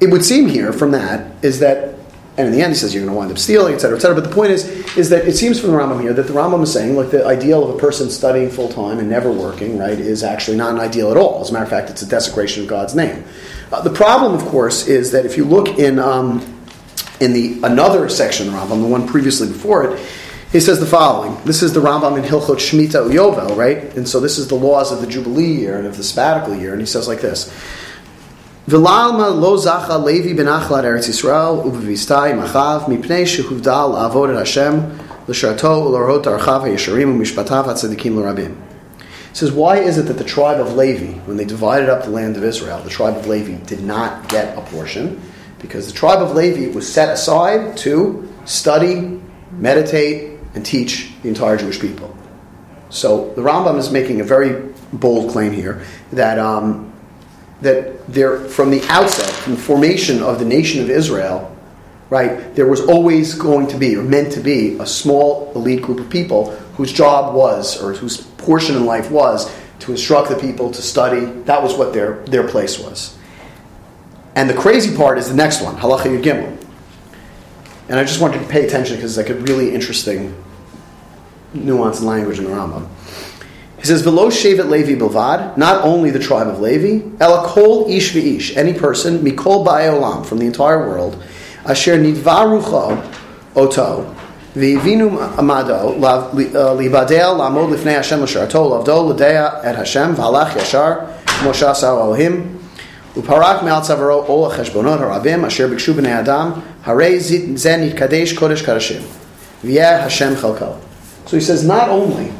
[0.00, 1.94] it would seem here from that is that
[2.38, 4.00] and in the end, he says you're going to wind up stealing, et cetera, et
[4.00, 4.14] cetera.
[4.14, 6.62] But the point is, is that it seems from the Rambam here that the Rambam
[6.62, 9.98] is saying, like the ideal of a person studying full time and never working, right,
[9.98, 11.40] is actually not an ideal at all.
[11.40, 13.24] As a matter of fact, it's a desecration of God's name.
[13.72, 16.42] Uh, the problem, of course, is that if you look in um,
[17.20, 20.06] in the another section of the Rambam, the one previously before it,
[20.52, 21.42] he says the following.
[21.46, 23.96] This is the Rambam in Hilchot Shemitah Uyovel, right?
[23.96, 26.72] And so this is the laws of the Jubilee year and of the sabbatical year,
[26.72, 27.50] and he says like this.
[28.66, 34.98] V'lalma lo zacha Levi ben Achlat Eretz Yisrael ubevistai machav mipnei shehuvdal avodat Hashem
[35.28, 38.56] l'sharto u'lorot archav ha'yisharim u'mishpatav ha'tzadikim l'rabim.
[39.30, 42.10] It says, why is it that the tribe of Levi, when they divided up the
[42.10, 45.22] land of Israel, the tribe of Levi did not get a portion?
[45.60, 49.20] Because the tribe of Levi was set aside to study,
[49.52, 52.16] meditate, and teach the entire Jewish people.
[52.88, 56.92] So the Rambam is making a very bold claim here that um,
[57.60, 61.56] that there, from the outset, from the formation of the nation of Israel,
[62.10, 66.00] right, there was always going to be, or meant to be, a small elite group
[66.00, 70.70] of people whose job was, or whose portion in life was, to instruct the people
[70.70, 71.24] to study.
[71.42, 73.16] That was what their, their place was.
[74.34, 76.58] And the crazy part is the next one, Halacha Yud
[77.88, 80.42] And I just wanted to pay attention because it's like a really interesting
[81.54, 82.86] nuance language in the Rambam.
[83.86, 88.12] He says, "Velo shevet Levi bilvad." Not only the tribe of Levi, ela kol ish
[88.14, 91.22] v'ish, any person mikol ba'olam from the entire world,
[91.64, 93.00] asher nidvarucho
[93.54, 94.12] oto
[94.56, 96.32] v'ivinu amado uh,
[96.74, 101.06] libadel lamod lifnei Hashem l'sharto lavdo l'dea et Hashem v'alach yashar
[101.44, 102.58] moshe asar Elohim
[103.14, 109.02] uparak me'al tzavaro ol harabim asher bikshu b'nei adam harei zen nitkadesh kodesh kadashim
[109.62, 110.76] v'yeh Hashem chalko.
[111.26, 112.32] So he says, not only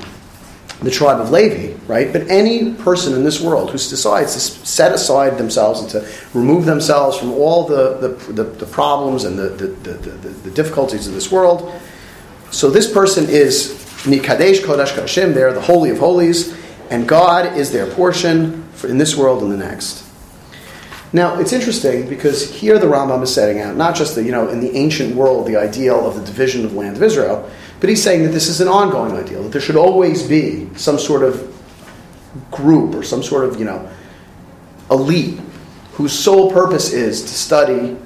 [0.82, 2.12] the tribe of Levi, right?
[2.12, 6.66] But any person in this world who decides to set aside themselves and to remove
[6.66, 11.14] themselves from all the, the, the, the problems and the, the, the, the, difficulties of
[11.14, 11.72] this world,
[12.50, 13.70] so this person is
[14.04, 16.54] Nikadesh Kodesh Kodashim, they're the Holy of Holies,
[16.90, 20.06] and God is their portion in this world and the next.
[21.12, 24.48] Now, it's interesting because here the Rambam is setting out not just the, you know,
[24.48, 27.88] in the ancient world, the ideal of the division of the land of Israel, but
[27.88, 31.22] he's saying that this is an ongoing ideal, that there should always be some sort
[31.22, 31.52] of
[32.50, 33.88] group or some sort of, you know,
[34.90, 35.40] elite
[35.92, 37.96] whose sole purpose is to study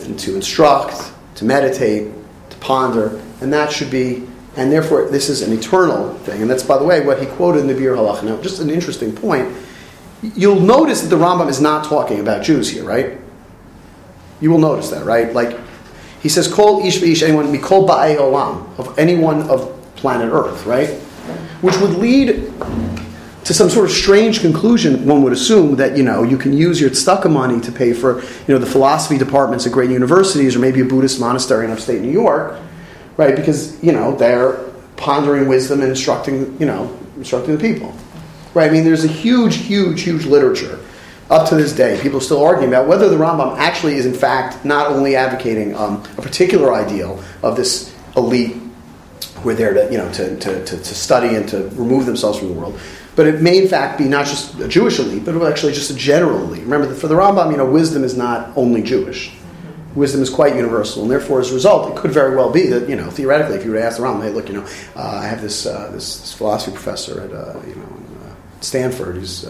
[0.00, 2.12] and to instruct, to meditate,
[2.50, 4.26] to ponder, and that should be,
[4.56, 6.42] and therefore this is an eternal thing.
[6.42, 8.24] And that's, by the way, what he quoted in the Biur Halacha.
[8.24, 9.56] Now, just an interesting point.
[10.22, 13.18] You'll notice that the Rambam is not talking about Jews here, right?
[14.40, 15.32] You will notice that, right?
[15.32, 15.58] Like,
[16.22, 20.90] he says, "Call ish v'ish anyone mikol ba'ei olam of anyone of planet Earth, right?
[21.60, 22.52] Which would lead
[23.44, 25.06] to some sort of strange conclusion.
[25.06, 28.20] One would assume that you know you can use your tzedakah money to pay for
[28.20, 32.02] you know the philosophy departments at great universities or maybe a Buddhist monastery in upstate
[32.02, 32.60] New York,
[33.16, 33.34] right?
[33.34, 34.58] Because you know they're
[34.96, 37.94] pondering wisdom and instructing you know instructing the people,
[38.54, 38.68] right?
[38.68, 40.78] I mean, there's a huge, huge, huge literature
[41.30, 44.14] up to this day, people are still arguing about whether the Rambam actually is, in
[44.14, 48.56] fact, not only advocating um, a particular ideal of this elite
[49.42, 52.38] who are there to, you know, to, to, to, to, study and to remove themselves
[52.38, 52.80] from the world,
[53.14, 55.94] but it may, in fact, be not just a Jewish elite, but actually just a
[55.94, 56.62] general elite.
[56.62, 59.32] Remember, for the Rambam, you know, wisdom is not only Jewish.
[59.94, 62.88] Wisdom is quite universal, and therefore, as a result, it could very well be that
[62.88, 65.20] you know, theoretically, if you were to ask the Rambam, "Hey, look, you know, uh,
[65.22, 69.44] I have this, uh, this, this philosophy professor at uh, you know uh, Stanford who's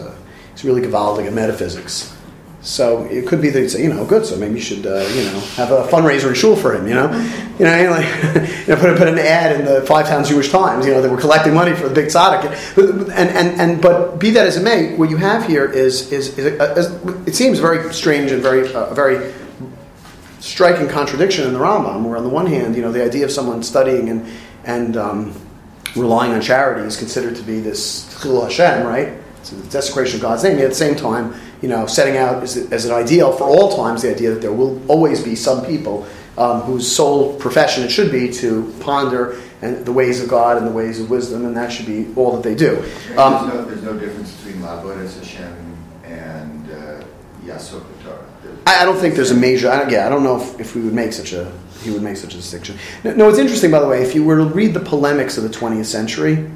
[0.59, 2.13] he's really gewaldig in metaphysics.
[2.61, 4.25] So it could be that you say, you know, good.
[4.25, 6.87] So maybe you should, uh, you know, have a fundraiser in shul for him.
[6.87, 7.09] You know,
[7.57, 8.05] you know, like,
[8.67, 10.85] you know, put, put an ad in the Five Towns Jewish Times.
[10.85, 12.43] You know, they were collecting money for the big tzaddik.
[12.77, 16.37] And and and but be that as it may, what you have here is is,
[16.37, 19.33] is, a, a, it seems very strange and very uh, very
[20.41, 22.03] striking contradiction in the Rambam.
[22.03, 24.29] Where on the one hand, you know, the idea of someone studying and
[24.65, 25.33] and um,
[25.95, 29.13] relying on charity is considered to be this chilul Hashem, right?
[29.49, 30.57] So the desecration of God's name.
[30.57, 33.75] Yet at the same time, you know, setting out as, as, an ideal for all
[33.75, 36.07] times the idea that there will always be some people
[36.37, 40.67] um, whose sole profession it should be to ponder and the ways of God and
[40.67, 42.77] the ways of wisdom, and that should be all that they do.
[43.17, 47.03] Um, there's, no, there's, no, difference between La'avod Hashem and uh,
[47.43, 47.83] Yasok.
[48.67, 49.69] I, I, don't think there's a major.
[49.69, 52.17] I yeah, I don't know if, if we would make such a he would make
[52.17, 52.77] such a distinction.
[53.03, 54.03] No, no, it's interesting, by the way.
[54.03, 56.49] If you were to read the polemics of the 20th century,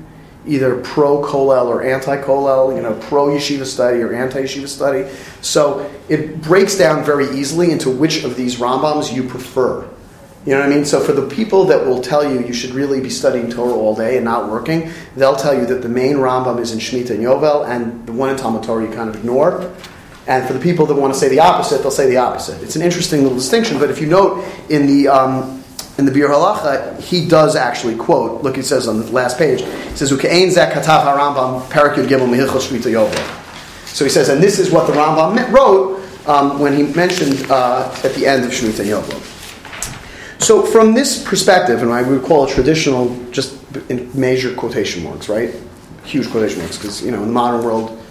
[0.46, 5.10] either pro kollel or anti kollel, you know, pro yeshiva study or anti yeshiva study.
[5.42, 9.90] So it breaks down very easily into which of these Rambams you prefer.
[10.46, 10.84] You know what I mean?
[10.84, 13.96] So for the people that will tell you you should really be studying Torah all
[13.96, 17.24] day and not working, they'll tell you that the main Rambam is in Shemitah and
[17.24, 19.74] Yovel, and the one in Talmud Torah you kind of ignore.
[20.28, 22.62] And for the people that want to say the opposite, they'll say the opposite.
[22.62, 25.63] It's an interesting little distinction, but if you note in the um,
[25.98, 28.44] in the Biur Halacha, he does actually quote.
[28.44, 29.62] Look, he says on the last page.
[29.62, 31.14] He says, "Ukein zek shmita
[32.92, 33.40] yovel."
[33.94, 37.96] So he says, and this is what the Rambam wrote um, when he mentioned uh,
[38.04, 39.22] at the end of Shemitah Yovel.
[40.42, 43.56] So from this perspective, and I would call it traditional, just
[43.90, 45.54] in major quotation marks, right?
[46.04, 48.03] Huge quotation marks, because you know in the modern world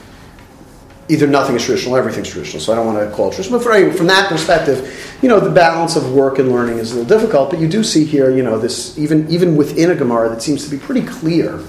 [1.13, 2.59] either nothing is traditional, or everything's traditional.
[2.59, 3.59] So I don't want to call it traditional.
[3.59, 7.19] But from that perspective, you know, the balance of work and learning is a little
[7.19, 7.51] difficult.
[7.51, 10.65] But you do see here, you know, this even even within a Gemara that seems
[10.65, 11.61] to be pretty clear,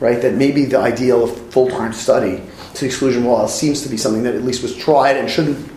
[0.00, 0.20] right?
[0.20, 2.42] That maybe the ideal of full time study
[2.74, 5.30] to the exclusion of all seems to be something that at least was tried and
[5.30, 5.70] shouldn't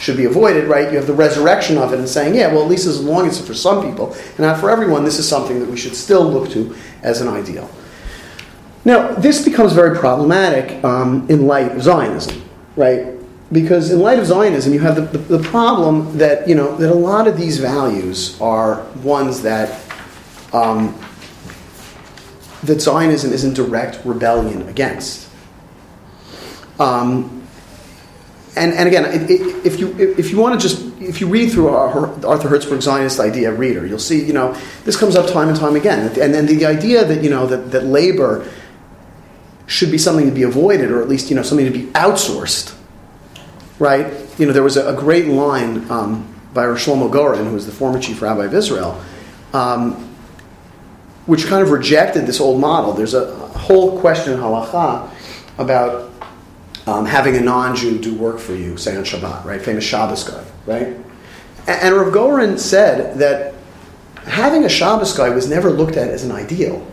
[0.00, 0.90] should be avoided, right?
[0.90, 3.38] You have the resurrection of it and saying, yeah, well, at least as long as
[3.38, 6.24] it's for some people and not for everyone, this is something that we should still
[6.24, 7.70] look to as an ideal.
[8.84, 12.43] Now, this becomes very problematic um, in light of Zionism
[12.76, 13.06] right?
[13.52, 16.90] Because in light of Zionism, you have the, the, the, problem that you know that
[16.90, 19.80] a lot of these values are ones that
[20.52, 20.98] um,
[22.64, 25.28] that Zionism is in direct rebellion against.
[26.80, 27.46] Um,
[28.56, 31.50] and, and again, it, it, if you if you want to just if you read
[31.52, 35.56] through Arthur Hertzberg's Zionist idea reader, you'll see you know this comes up time and
[35.56, 38.48] time again, and then the idea that you know that, that labor
[39.66, 42.74] should be something to be avoided, or at least you know something to be outsourced,
[43.78, 44.12] right?
[44.38, 47.66] You know, there was a, a great line um, by Rosh Shlomo Goren, who was
[47.66, 49.02] the former chief rabbi of Israel,
[49.52, 49.92] um,
[51.26, 52.92] which kind of rejected this old model.
[52.92, 55.08] There's a, whole question in halacha
[55.56, 56.12] about
[56.86, 59.62] um, having a non-Jew do work for you, say on Shabbat, right?
[59.62, 60.88] Famous Shabbos guy, right?
[61.66, 63.54] And, and Rav Goren said that
[64.26, 66.86] having a Shabbos guy was never looked at as an ideal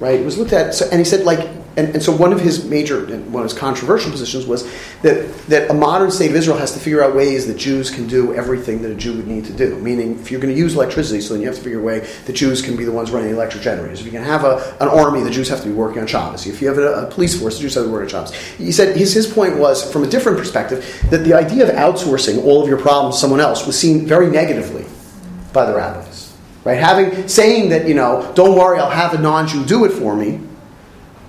[0.00, 0.18] right?
[0.18, 2.64] It was looked at, so, and he said like, and, and so one of his
[2.64, 4.64] major, one of his controversial positions was
[5.02, 8.08] that that a modern state of Israel has to figure out ways that Jews can
[8.08, 9.78] do everything that a Jew would need to do.
[9.78, 12.00] Meaning, if you're going to use electricity, so then you have to figure a way
[12.26, 14.00] that Jews can be the ones running the electric generators.
[14.00, 16.44] If you can have a, an army, the Jews have to be working on Shabbos.
[16.44, 18.34] If you have a, a police force, the Jews have to working on Shabbos.
[18.56, 22.42] He said his his point was from a different perspective that the idea of outsourcing
[22.44, 24.86] all of your problems to someone else was seen very negatively
[25.52, 26.09] by the rabbis.
[26.64, 26.78] Right?
[26.78, 30.40] Having saying that, you know, don't worry, I'll have a non-Jew do it for me,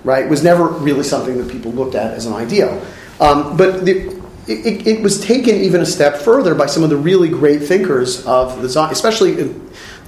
[0.04, 2.84] right, was never really something that people looked at as an ideal.
[3.18, 6.96] Um, but the, it, it, was taken even a step further by some of the
[6.96, 9.54] really great thinkers of the Zion, especially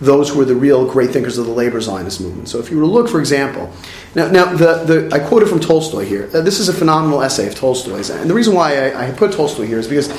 [0.00, 2.48] those who were the real great thinkers of the labor Zionist movement.
[2.48, 3.72] So if you were to look, for example,
[4.14, 6.28] now, now the, the, I quoted from Tolstoy here.
[6.34, 8.10] Uh, this is a phenomenal essay of Tolstoy's.
[8.10, 10.10] And the reason why I, I put Tolstoy here is because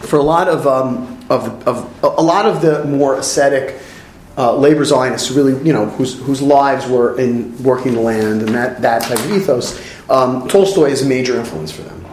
[0.00, 3.80] for a lot of, um, of, of, a lot of the more ascetic
[4.36, 8.54] uh, labor Zionists, really, you know, whose, whose lives were in working the land and
[8.54, 12.04] that, that type of ethos, um, Tolstoy is a major influence for them.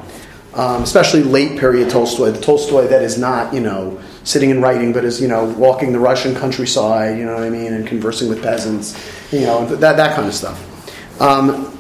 [0.54, 4.94] Um, especially late period Tolstoy, the Tolstoy that is not, you know, sitting and writing,
[4.94, 8.30] but is, you know, walking the Russian countryside, you know what I mean, and conversing
[8.30, 8.94] with peasants,
[9.32, 11.22] you know, that, that kind of stuff.
[11.22, 11.72] Um,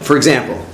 [0.00, 0.64] for example,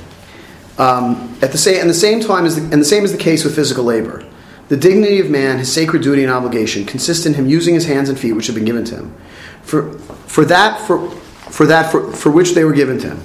[0.79, 3.19] um, at the same, and the same time as the, and the same is the
[3.19, 4.25] case with physical labor.
[4.69, 8.09] The dignity of man, his sacred duty and obligation, consist in him using his hands
[8.09, 9.15] and feet which have been given to him.
[9.63, 9.93] For,
[10.27, 13.25] for that, for, for that, for, for which they were given to him.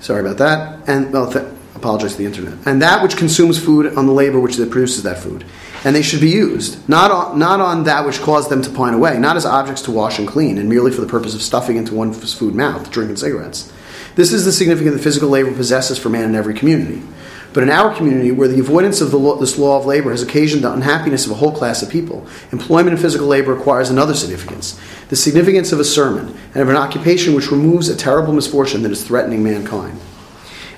[0.00, 0.88] Sorry about that.
[0.88, 2.58] And, well, th- apologize to the internet.
[2.66, 5.44] And that which consumes food on the labor which produces that food.
[5.84, 8.92] And they should be used, not on, not on that which caused them to pine
[8.92, 11.76] away, not as objects to wash and clean, and merely for the purpose of stuffing
[11.76, 13.72] into one's food mouth, drinking cigarettes.
[14.14, 17.02] This is the significance that physical labor possesses for man in every community.
[17.52, 20.62] But in our community, where the avoidance of law, this law of labor has occasioned
[20.62, 24.78] the unhappiness of a whole class of people, employment in physical labor acquires another significance
[25.08, 28.92] the significance of a sermon and of an occupation which removes a terrible misfortune that
[28.92, 29.98] is threatening mankind.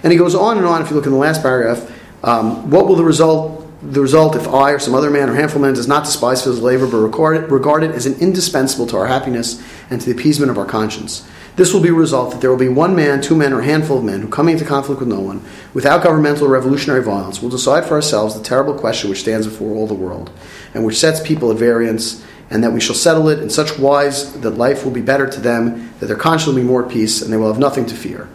[0.02, 1.92] And he goes on and on, if you look in the last paragraph,
[2.24, 5.56] um, what will the result the result if I or some other man or handful
[5.56, 8.86] of men does not despise physical labor but regard it, regard it as an indispensable
[8.86, 11.28] to our happiness and to the appeasement of our conscience?
[11.54, 13.64] This will be a result that there will be one man, two men, or a
[13.64, 17.42] handful of men who, coming into conflict with no one, without governmental or revolutionary violence,
[17.42, 20.30] will decide for ourselves the terrible question which stands before all the world,
[20.72, 24.32] and which sets people at variance, and that we shall settle it in such wise
[24.40, 27.20] that life will be better to them, that their conscience will be more at peace,
[27.20, 28.28] and they will have nothing to fear.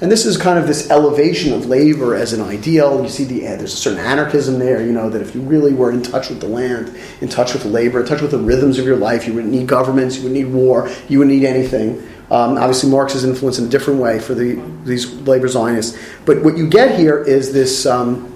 [0.00, 3.02] And this is kind of this elevation of labor as an ideal.
[3.02, 5.72] You see, the, eh, there's a certain anarchism there, you know, that if you really
[5.72, 8.78] were in touch with the land, in touch with labor, in touch with the rhythms
[8.78, 12.02] of your life, you wouldn't need governments, you wouldn't need war, you wouldn't need anything.
[12.30, 15.98] Um, obviously, Marx is influenced in a different way for the, these labor Zionists.
[16.24, 18.34] But what you get here is this, um,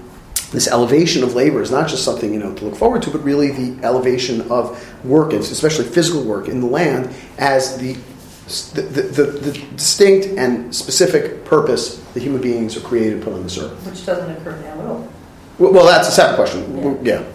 [0.51, 3.23] this elevation of labor is not just something you know to look forward to, but
[3.23, 7.97] really the elevation of work, especially physical work in the land, as the
[8.73, 13.43] the, the, the, distinct and specific purpose that human beings are created and put on
[13.43, 13.85] this earth.
[13.85, 15.13] Which doesn't occur now at all.
[15.59, 17.03] Well, well that's a separate question.
[17.05, 17.19] Yeah.
[17.19, 17.25] yeah.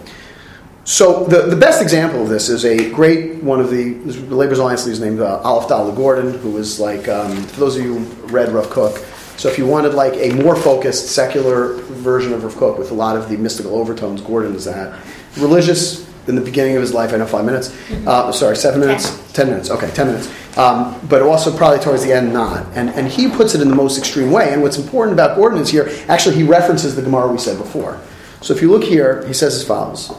[0.85, 4.53] So the, the best example of this is a great one of the, the Labor
[4.53, 7.97] Alliance leaders named uh, Aleph Dalet Gordon, who was like, um, for those of you
[7.97, 8.97] who read Rav Kook,
[9.35, 12.93] so if you wanted like a more focused secular version of Rav Kook with a
[12.93, 14.99] lot of the mystical overtones, Gordon is that.
[15.37, 18.07] Religious in the beginning of his life, I know five minutes, mm-hmm.
[18.07, 19.33] uh, sorry, seven minutes, ten.
[19.33, 20.29] ten minutes, okay, ten minutes.
[20.55, 22.67] Um, but also probably towards the end not.
[22.75, 24.53] And, and he puts it in the most extreme way.
[24.53, 27.99] And what's important about Gordon is here, actually he references the Gemara we said before.
[28.41, 30.11] So if you look here, he says as follows.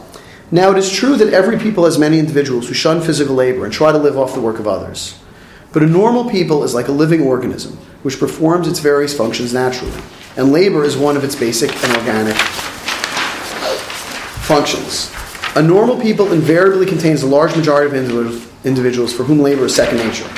[0.49, 3.73] Now, it is true that every people has many individuals who shun physical labor and
[3.73, 5.19] try to live off the work of others.
[5.73, 10.01] But a normal people is like a living organism, which performs its various functions naturally,
[10.37, 12.35] and labor is one of its basic and organic
[14.47, 15.11] functions.
[15.57, 19.97] A normal people invariably contains a large majority of individuals for whom labor is second
[19.97, 20.29] nature.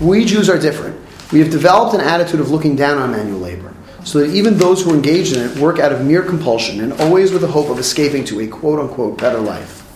[0.00, 0.98] We Jews are different.
[1.32, 4.82] We have developed an attitude of looking down on manual labor so that even those
[4.82, 7.78] who engage in it work out of mere compulsion and always with the hope of
[7.78, 9.86] escaping to a quote unquote better life.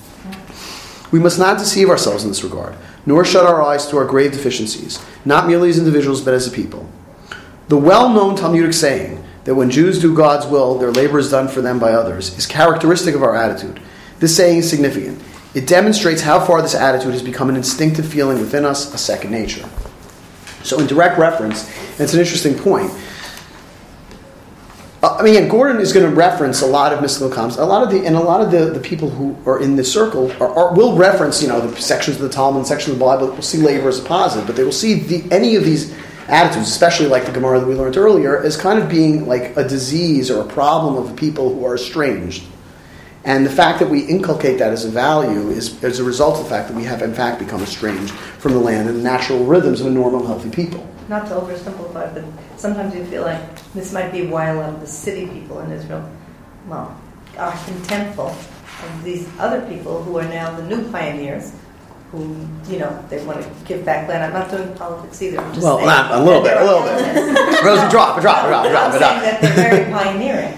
[1.12, 2.74] We must not deceive ourselves in this regard,
[3.06, 6.50] nor shut our eyes to our grave deficiencies, not merely as individuals but as a
[6.50, 6.88] people.
[7.68, 11.48] The well known Talmudic saying that when Jews do God's will, their labor is done
[11.48, 13.80] for them by others is characteristic of our attitude.
[14.18, 15.22] This saying is significant.
[15.54, 19.30] It demonstrates how far this attitude has become an instinctive feeling within us, a second
[19.30, 19.68] nature.
[20.64, 22.90] So, in direct reference, it's an interesting point
[25.04, 27.60] Uh, I mean, again, Gordon is going to reference a lot of mystical concepts.
[27.60, 29.92] A lot of the and a lot of the, the people who are in this
[29.92, 33.04] circle are, are, will reference you know the sections of the Talmud, sections of the
[33.04, 33.26] Bible.
[33.26, 35.94] Will see labor as a positive, but they will see the, any of these
[36.28, 39.68] attitudes, especially like the Gemara that we learned earlier, as kind of being like a
[39.68, 42.44] disease or a problem of the people who are estranged.
[43.24, 46.44] And the fact that we inculcate that as a value is as a result of
[46.44, 49.44] the fact that we have in fact become estranged from the land and the natural
[49.44, 50.88] rhythms of a normal, healthy people.
[51.08, 52.24] Not to oversimplify, but
[52.58, 53.40] sometimes you feel like
[53.74, 56.08] this might be why a lot of the city people in Israel,
[56.68, 56.98] well,
[57.38, 61.52] are contemptful of these other people who are now the new pioneers,
[62.12, 62.36] who,
[62.68, 64.22] you know, they want to give back land.
[64.24, 65.40] I'm not doing politics either.
[65.40, 67.62] I'm just Well, saying not- a little bit, a little bit.
[67.64, 69.00] Rosie, drop, drop, drop, drop, I'm drop.
[69.00, 70.54] saying that they're very pioneering.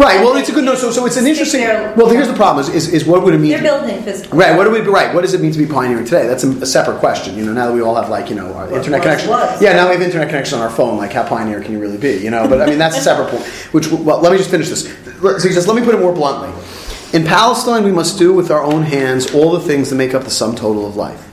[0.00, 0.24] Right.
[0.24, 0.74] Well, it's a good no.
[0.76, 1.60] So, so it's an interesting.
[1.60, 3.50] Well, here's the problem: is, is, is what would it mean?
[3.50, 4.38] They're building physical.
[4.38, 4.56] Right.
[4.56, 5.14] What do we right?
[5.14, 6.26] What does it mean to be pioneering today?
[6.26, 7.36] That's a, a separate question.
[7.36, 9.28] You know, now that we all have like you know our internet connection.
[9.28, 9.60] was.
[9.60, 10.96] Yeah, now we have internet connection on our phone.
[10.96, 12.16] Like, how pioneer can you really be?
[12.16, 12.48] You know.
[12.48, 13.44] But I mean, that's a separate point.
[13.72, 14.84] Which well, let me just finish this.
[14.84, 16.50] So he says, let me put it more bluntly.
[17.12, 20.24] In Palestine, we must do with our own hands all the things that make up
[20.24, 21.26] the sum total of life.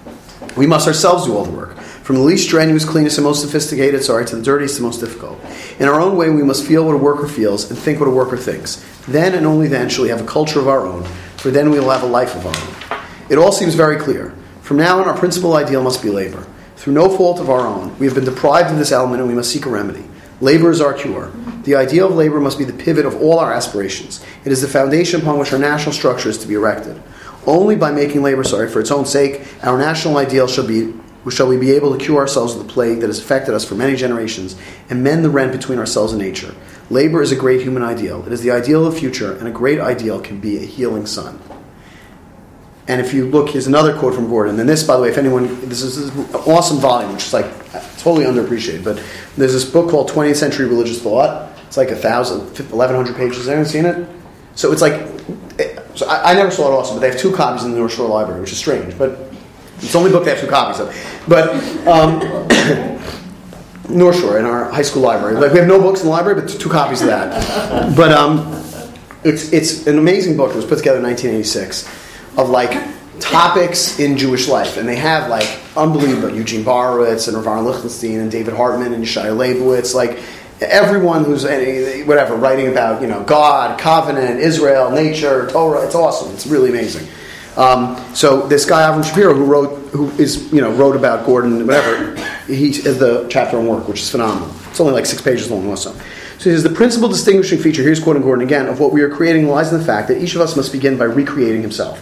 [0.58, 1.78] We must ourselves do all the work,
[2.08, 5.38] from the least strenuous, cleanest, and most sophisticated, sorry, to the dirtiest and most difficult.
[5.78, 8.12] In our own way, we must feel what a worker feels and think what a
[8.14, 8.82] worker thinks.
[9.10, 11.04] Then and only then shall we have a culture of our own,
[11.36, 13.02] for then we will have a life of our own.
[13.30, 14.34] It all seems very clear.
[14.62, 16.48] From now on, our principal ideal must be labor.
[16.78, 19.36] Through no fault of our own, we have been deprived of this element and we
[19.36, 20.06] must seek a remedy.
[20.40, 21.34] Labor is our cure.
[21.64, 24.24] The ideal of labor must be the pivot of all our aspirations.
[24.46, 27.04] It is the foundation upon which our national structure is to be erected.
[27.46, 30.94] Only by making labor sorry for its own sake, our national ideal shall be
[31.32, 33.76] shall we be able to cure ourselves of the plague that has affected us for
[33.76, 34.56] many generations
[34.90, 36.54] and mend the rent between ourselves and nature.
[36.90, 38.26] Labor is a great human ideal.
[38.26, 41.06] It is the ideal of the future, and a great ideal can be a healing
[41.06, 41.40] sun.
[42.88, 44.58] And if you look, here's another quote from Gordon.
[44.60, 47.26] And this, by the way, if anyone, this is, this is an awesome volume, which
[47.26, 47.46] is like
[47.98, 48.84] totally underappreciated.
[48.84, 49.04] But
[49.36, 51.52] there's this book called 20th Century Religious Thought.
[51.68, 53.40] It's like a thousand, 1100 pages.
[53.40, 54.08] Has anyone seen it?
[54.56, 54.94] So it's like,
[55.60, 57.78] it, so I, I never saw it also, but they have two copies in the
[57.78, 58.98] North Shore Library, which is strange.
[58.98, 59.27] But
[59.78, 60.96] it's the only book they have two copies of.
[61.28, 61.50] But
[61.88, 62.20] um,
[63.90, 65.36] North Shore in our high school library.
[65.36, 67.96] Like we have no books in the library, but two copies of that.
[67.96, 68.64] But um,
[69.24, 70.52] it's it's an amazing book.
[70.52, 71.88] It was put together in 1986
[72.38, 72.72] of like
[73.20, 78.32] topics in Jewish life, and they have like unbelievable Eugene Borowitz and Rav Lichtenstein and
[78.32, 80.20] David Hartman and Yeshaya Leibowitz, like
[80.62, 85.86] everyone who's any whatever writing about you know God, covenant, Israel, nature, Torah.
[85.86, 86.34] It's awesome.
[86.34, 87.08] It's really amazing.
[87.58, 91.66] Um, so this guy Avram Shapiro, who wrote, who is you know wrote about Gordon,
[91.66, 94.54] whatever, he has the chapter on work, which is phenomenal.
[94.70, 95.92] It's only like six pages long, also.
[95.94, 97.82] So he says the principal distinguishing feature.
[97.82, 100.36] Here's quoting Gordon again of what we are creating lies in the fact that each
[100.36, 102.00] of us must begin by recreating himself.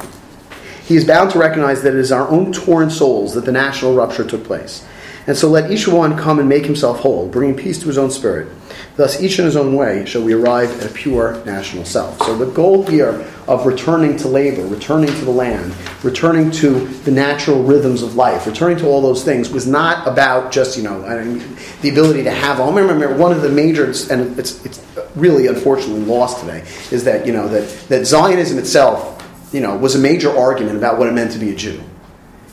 [0.86, 3.96] He is bound to recognize that it is our own torn souls that the national
[3.96, 4.86] rupture took place.
[5.28, 8.12] And so let each one come and make himself whole, bringing peace to his own
[8.12, 8.48] spirit.
[8.96, 12.18] Thus, each in his own way, shall we arrive at a pure national self.
[12.22, 17.12] So, the goal here of returning to labor, returning to the land, returning to the
[17.12, 21.04] natural rhythms of life, returning to all those things was not about just, you know,
[21.06, 22.62] I mean, the ability to have.
[22.62, 27.26] I remember one of the major, and it's, it's really unfortunately lost today, is that,
[27.26, 29.12] you know, that, that Zionism itself,
[29.52, 31.84] you know, was a major argument about what it meant to be a Jew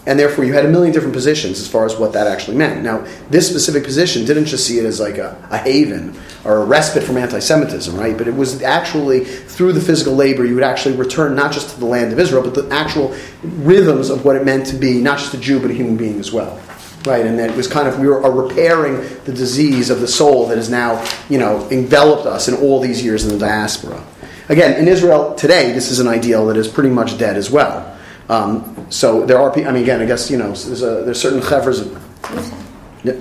[0.07, 2.83] and therefore you had a million different positions as far as what that actually meant.
[2.83, 6.65] Now, this specific position didn't just see it as like a, a haven or a
[6.65, 8.19] respite from anti-Semitism, right?
[8.19, 11.81] But it was actually through the physical labor you would actually return not just to
[11.81, 15.19] the land of Israel, but the actual rhythms of what it meant to be not
[15.19, 16.61] just a Jew but a human being as well.
[17.05, 20.47] Right, and that it was kind of we were repairing the disease of the soul
[20.47, 24.01] that has now, you know, enveloped us in all these years in the diaspora.
[24.49, 27.99] Again, in Israel today, this is an ideal that is pretty much dead as well.
[28.29, 31.41] Um, so there are, I mean, again, I guess you know, there's, a, there's certain
[31.41, 31.93] chevers of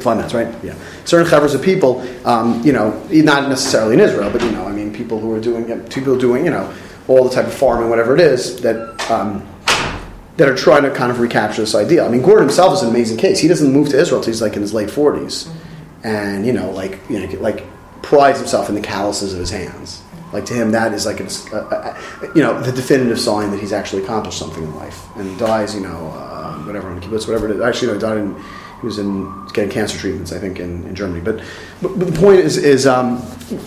[0.01, 0.53] finance, right?
[0.63, 4.65] Yeah, certain chevers of people, um, you know, not necessarily in Israel, but you know,
[4.65, 6.73] I mean, people who are doing, people doing, you know,
[7.07, 9.47] all the type of farming, whatever it is, that um,
[10.35, 12.05] that are trying to kind of recapture this idea.
[12.05, 13.39] I mean, Gordon himself is an amazing case.
[13.39, 15.49] He doesn't move to Israel until he's like in his late 40s,
[16.03, 17.63] and you know, like you know, like
[18.01, 20.01] prides himself in the calluses of his hands.
[20.33, 23.59] Like to him, that is like a, a, a, you know the definitive sign that
[23.59, 25.05] he's actually accomplished something in life.
[25.17, 27.61] And dies, you know, uh, whatever on kibbutz, whatever it is.
[27.61, 28.41] Actually, no, died in
[28.81, 31.21] he was in getting cancer treatments, I think, in, in Germany.
[31.21, 31.43] But,
[31.83, 33.21] but, but the point is is um,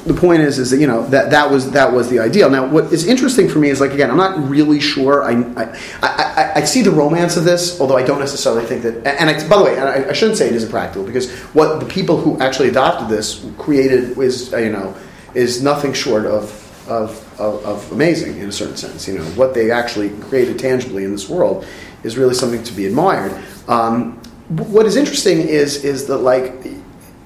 [0.07, 2.51] the point is is that you know that that was that was the ideal.
[2.51, 5.23] Now, what is interesting for me is like again, I'm not really sure.
[5.23, 9.07] I I, I, I see the romance of this, although I don't necessarily think that.
[9.07, 11.87] And I, by the way, I, I shouldn't say it isn't practical because what the
[11.87, 14.97] people who actually adopted this created is you know
[15.35, 19.09] is nothing short of, of, of, of, amazing in a certain sense.
[19.09, 21.67] You know, what they actually created tangibly in this world
[22.03, 23.43] is really something to be admired.
[23.69, 26.67] Um, what is interesting is, is that, like,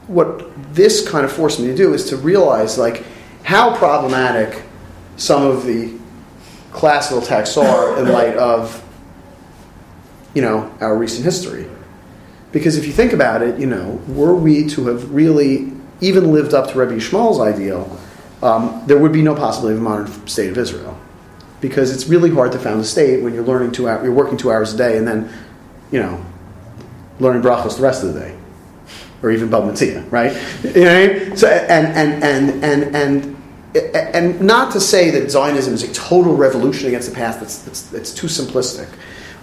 [0.06, 3.04] what this kind of forced me to do is to realize, like,
[3.42, 4.62] how problematic
[5.16, 5.98] some of the
[6.72, 8.82] classical texts are in light of,
[10.34, 11.68] you know, our recent history.
[12.52, 16.54] Because if you think about it, you know, were we to have really even lived
[16.54, 17.98] up to Rabbi Yishmael's ideal,
[18.42, 20.98] um, there would be no possibility of a modern state of Israel,
[21.60, 24.38] because it's really hard to found a state when you're learning two hours, you're working
[24.38, 25.32] two hours a day, and then,
[25.90, 26.24] you know,
[27.18, 28.38] learning brachos the rest of the day.
[29.22, 30.32] or even Bava Metzia, right?
[30.74, 31.34] You know?
[31.34, 36.36] So, and, and, and, and, and, and not to say that Zionism is a total
[36.36, 38.88] revolution against the past, that's, that's, that's too simplistic.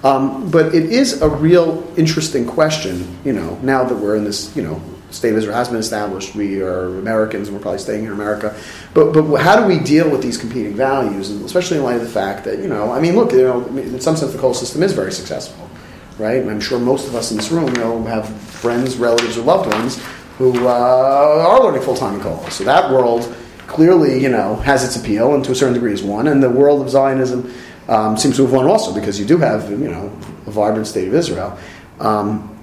[0.03, 4.55] Um, but it is a real interesting question, you know, now that we're in this,
[4.55, 4.81] you know,
[5.11, 8.55] state of Israel has been established, we are Americans, and we're probably staying in America.
[8.93, 12.01] But, but how do we deal with these competing values, and especially in light of
[12.01, 14.55] the fact that, you know, I mean, look, you know, in some sense the kollel
[14.55, 15.69] system is very successful,
[16.17, 16.41] right?
[16.41, 19.43] And I'm sure most of us in this room, you know, have friends, relatives, or
[19.43, 20.01] loved ones
[20.37, 22.49] who uh, are learning full-time in kollel.
[22.51, 23.33] So that world
[23.67, 26.27] clearly, you know, has its appeal, and to a certain degree is one.
[26.27, 27.53] And the world of Zionism
[27.87, 30.11] um, seems to have won also because you do have, you know,
[30.45, 31.57] a vibrant state of Israel.
[31.99, 32.54] Um,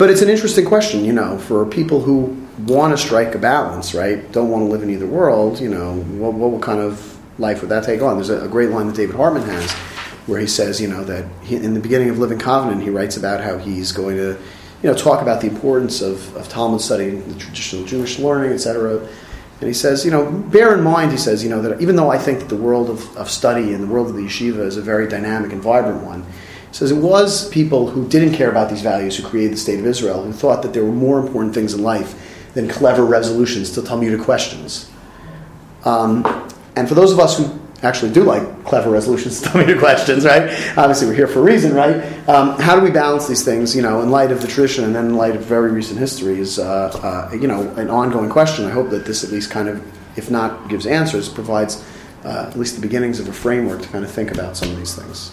[0.00, 3.92] but it's an interesting question, you know, for people who want to strike a balance,
[3.92, 4.32] right?
[4.32, 7.68] Don't want to live in either world, you know, what, what kind of life would
[7.68, 8.14] that take on?
[8.14, 9.70] There's a, a great line that David Hartman has
[10.26, 13.18] where he says, you know, that he, in the beginning of Living Covenant, he writes
[13.18, 14.38] about how he's going to,
[14.82, 19.06] you know, talk about the importance of, of Talmud studying, the traditional Jewish learning, etc.
[19.60, 22.10] And he says, you know, bear in mind, he says, you know, that even though
[22.10, 24.78] I think that the world of, of study and the world of the yeshiva is
[24.78, 26.24] a very dynamic and vibrant one,
[26.72, 29.86] says it was people who didn't care about these values who created the state of
[29.86, 32.14] Israel, who thought that there were more important things in life
[32.54, 34.90] than clever resolutions to Talmudic questions.
[35.84, 36.24] Um,
[36.76, 40.42] and for those of us who actually do like clever resolutions to Talmudic questions, right?
[40.76, 41.96] Obviously, we're here for a reason, right?
[42.28, 44.94] Um, how do we balance these things, you know, in light of the tradition and
[44.94, 48.66] then in light of very recent history is, uh, uh, you know, an ongoing question.
[48.66, 49.82] I hope that this at least kind of,
[50.18, 51.84] if not gives answers, provides
[52.24, 54.76] uh, at least the beginnings of a framework to kind of think about some of
[54.76, 55.32] these things.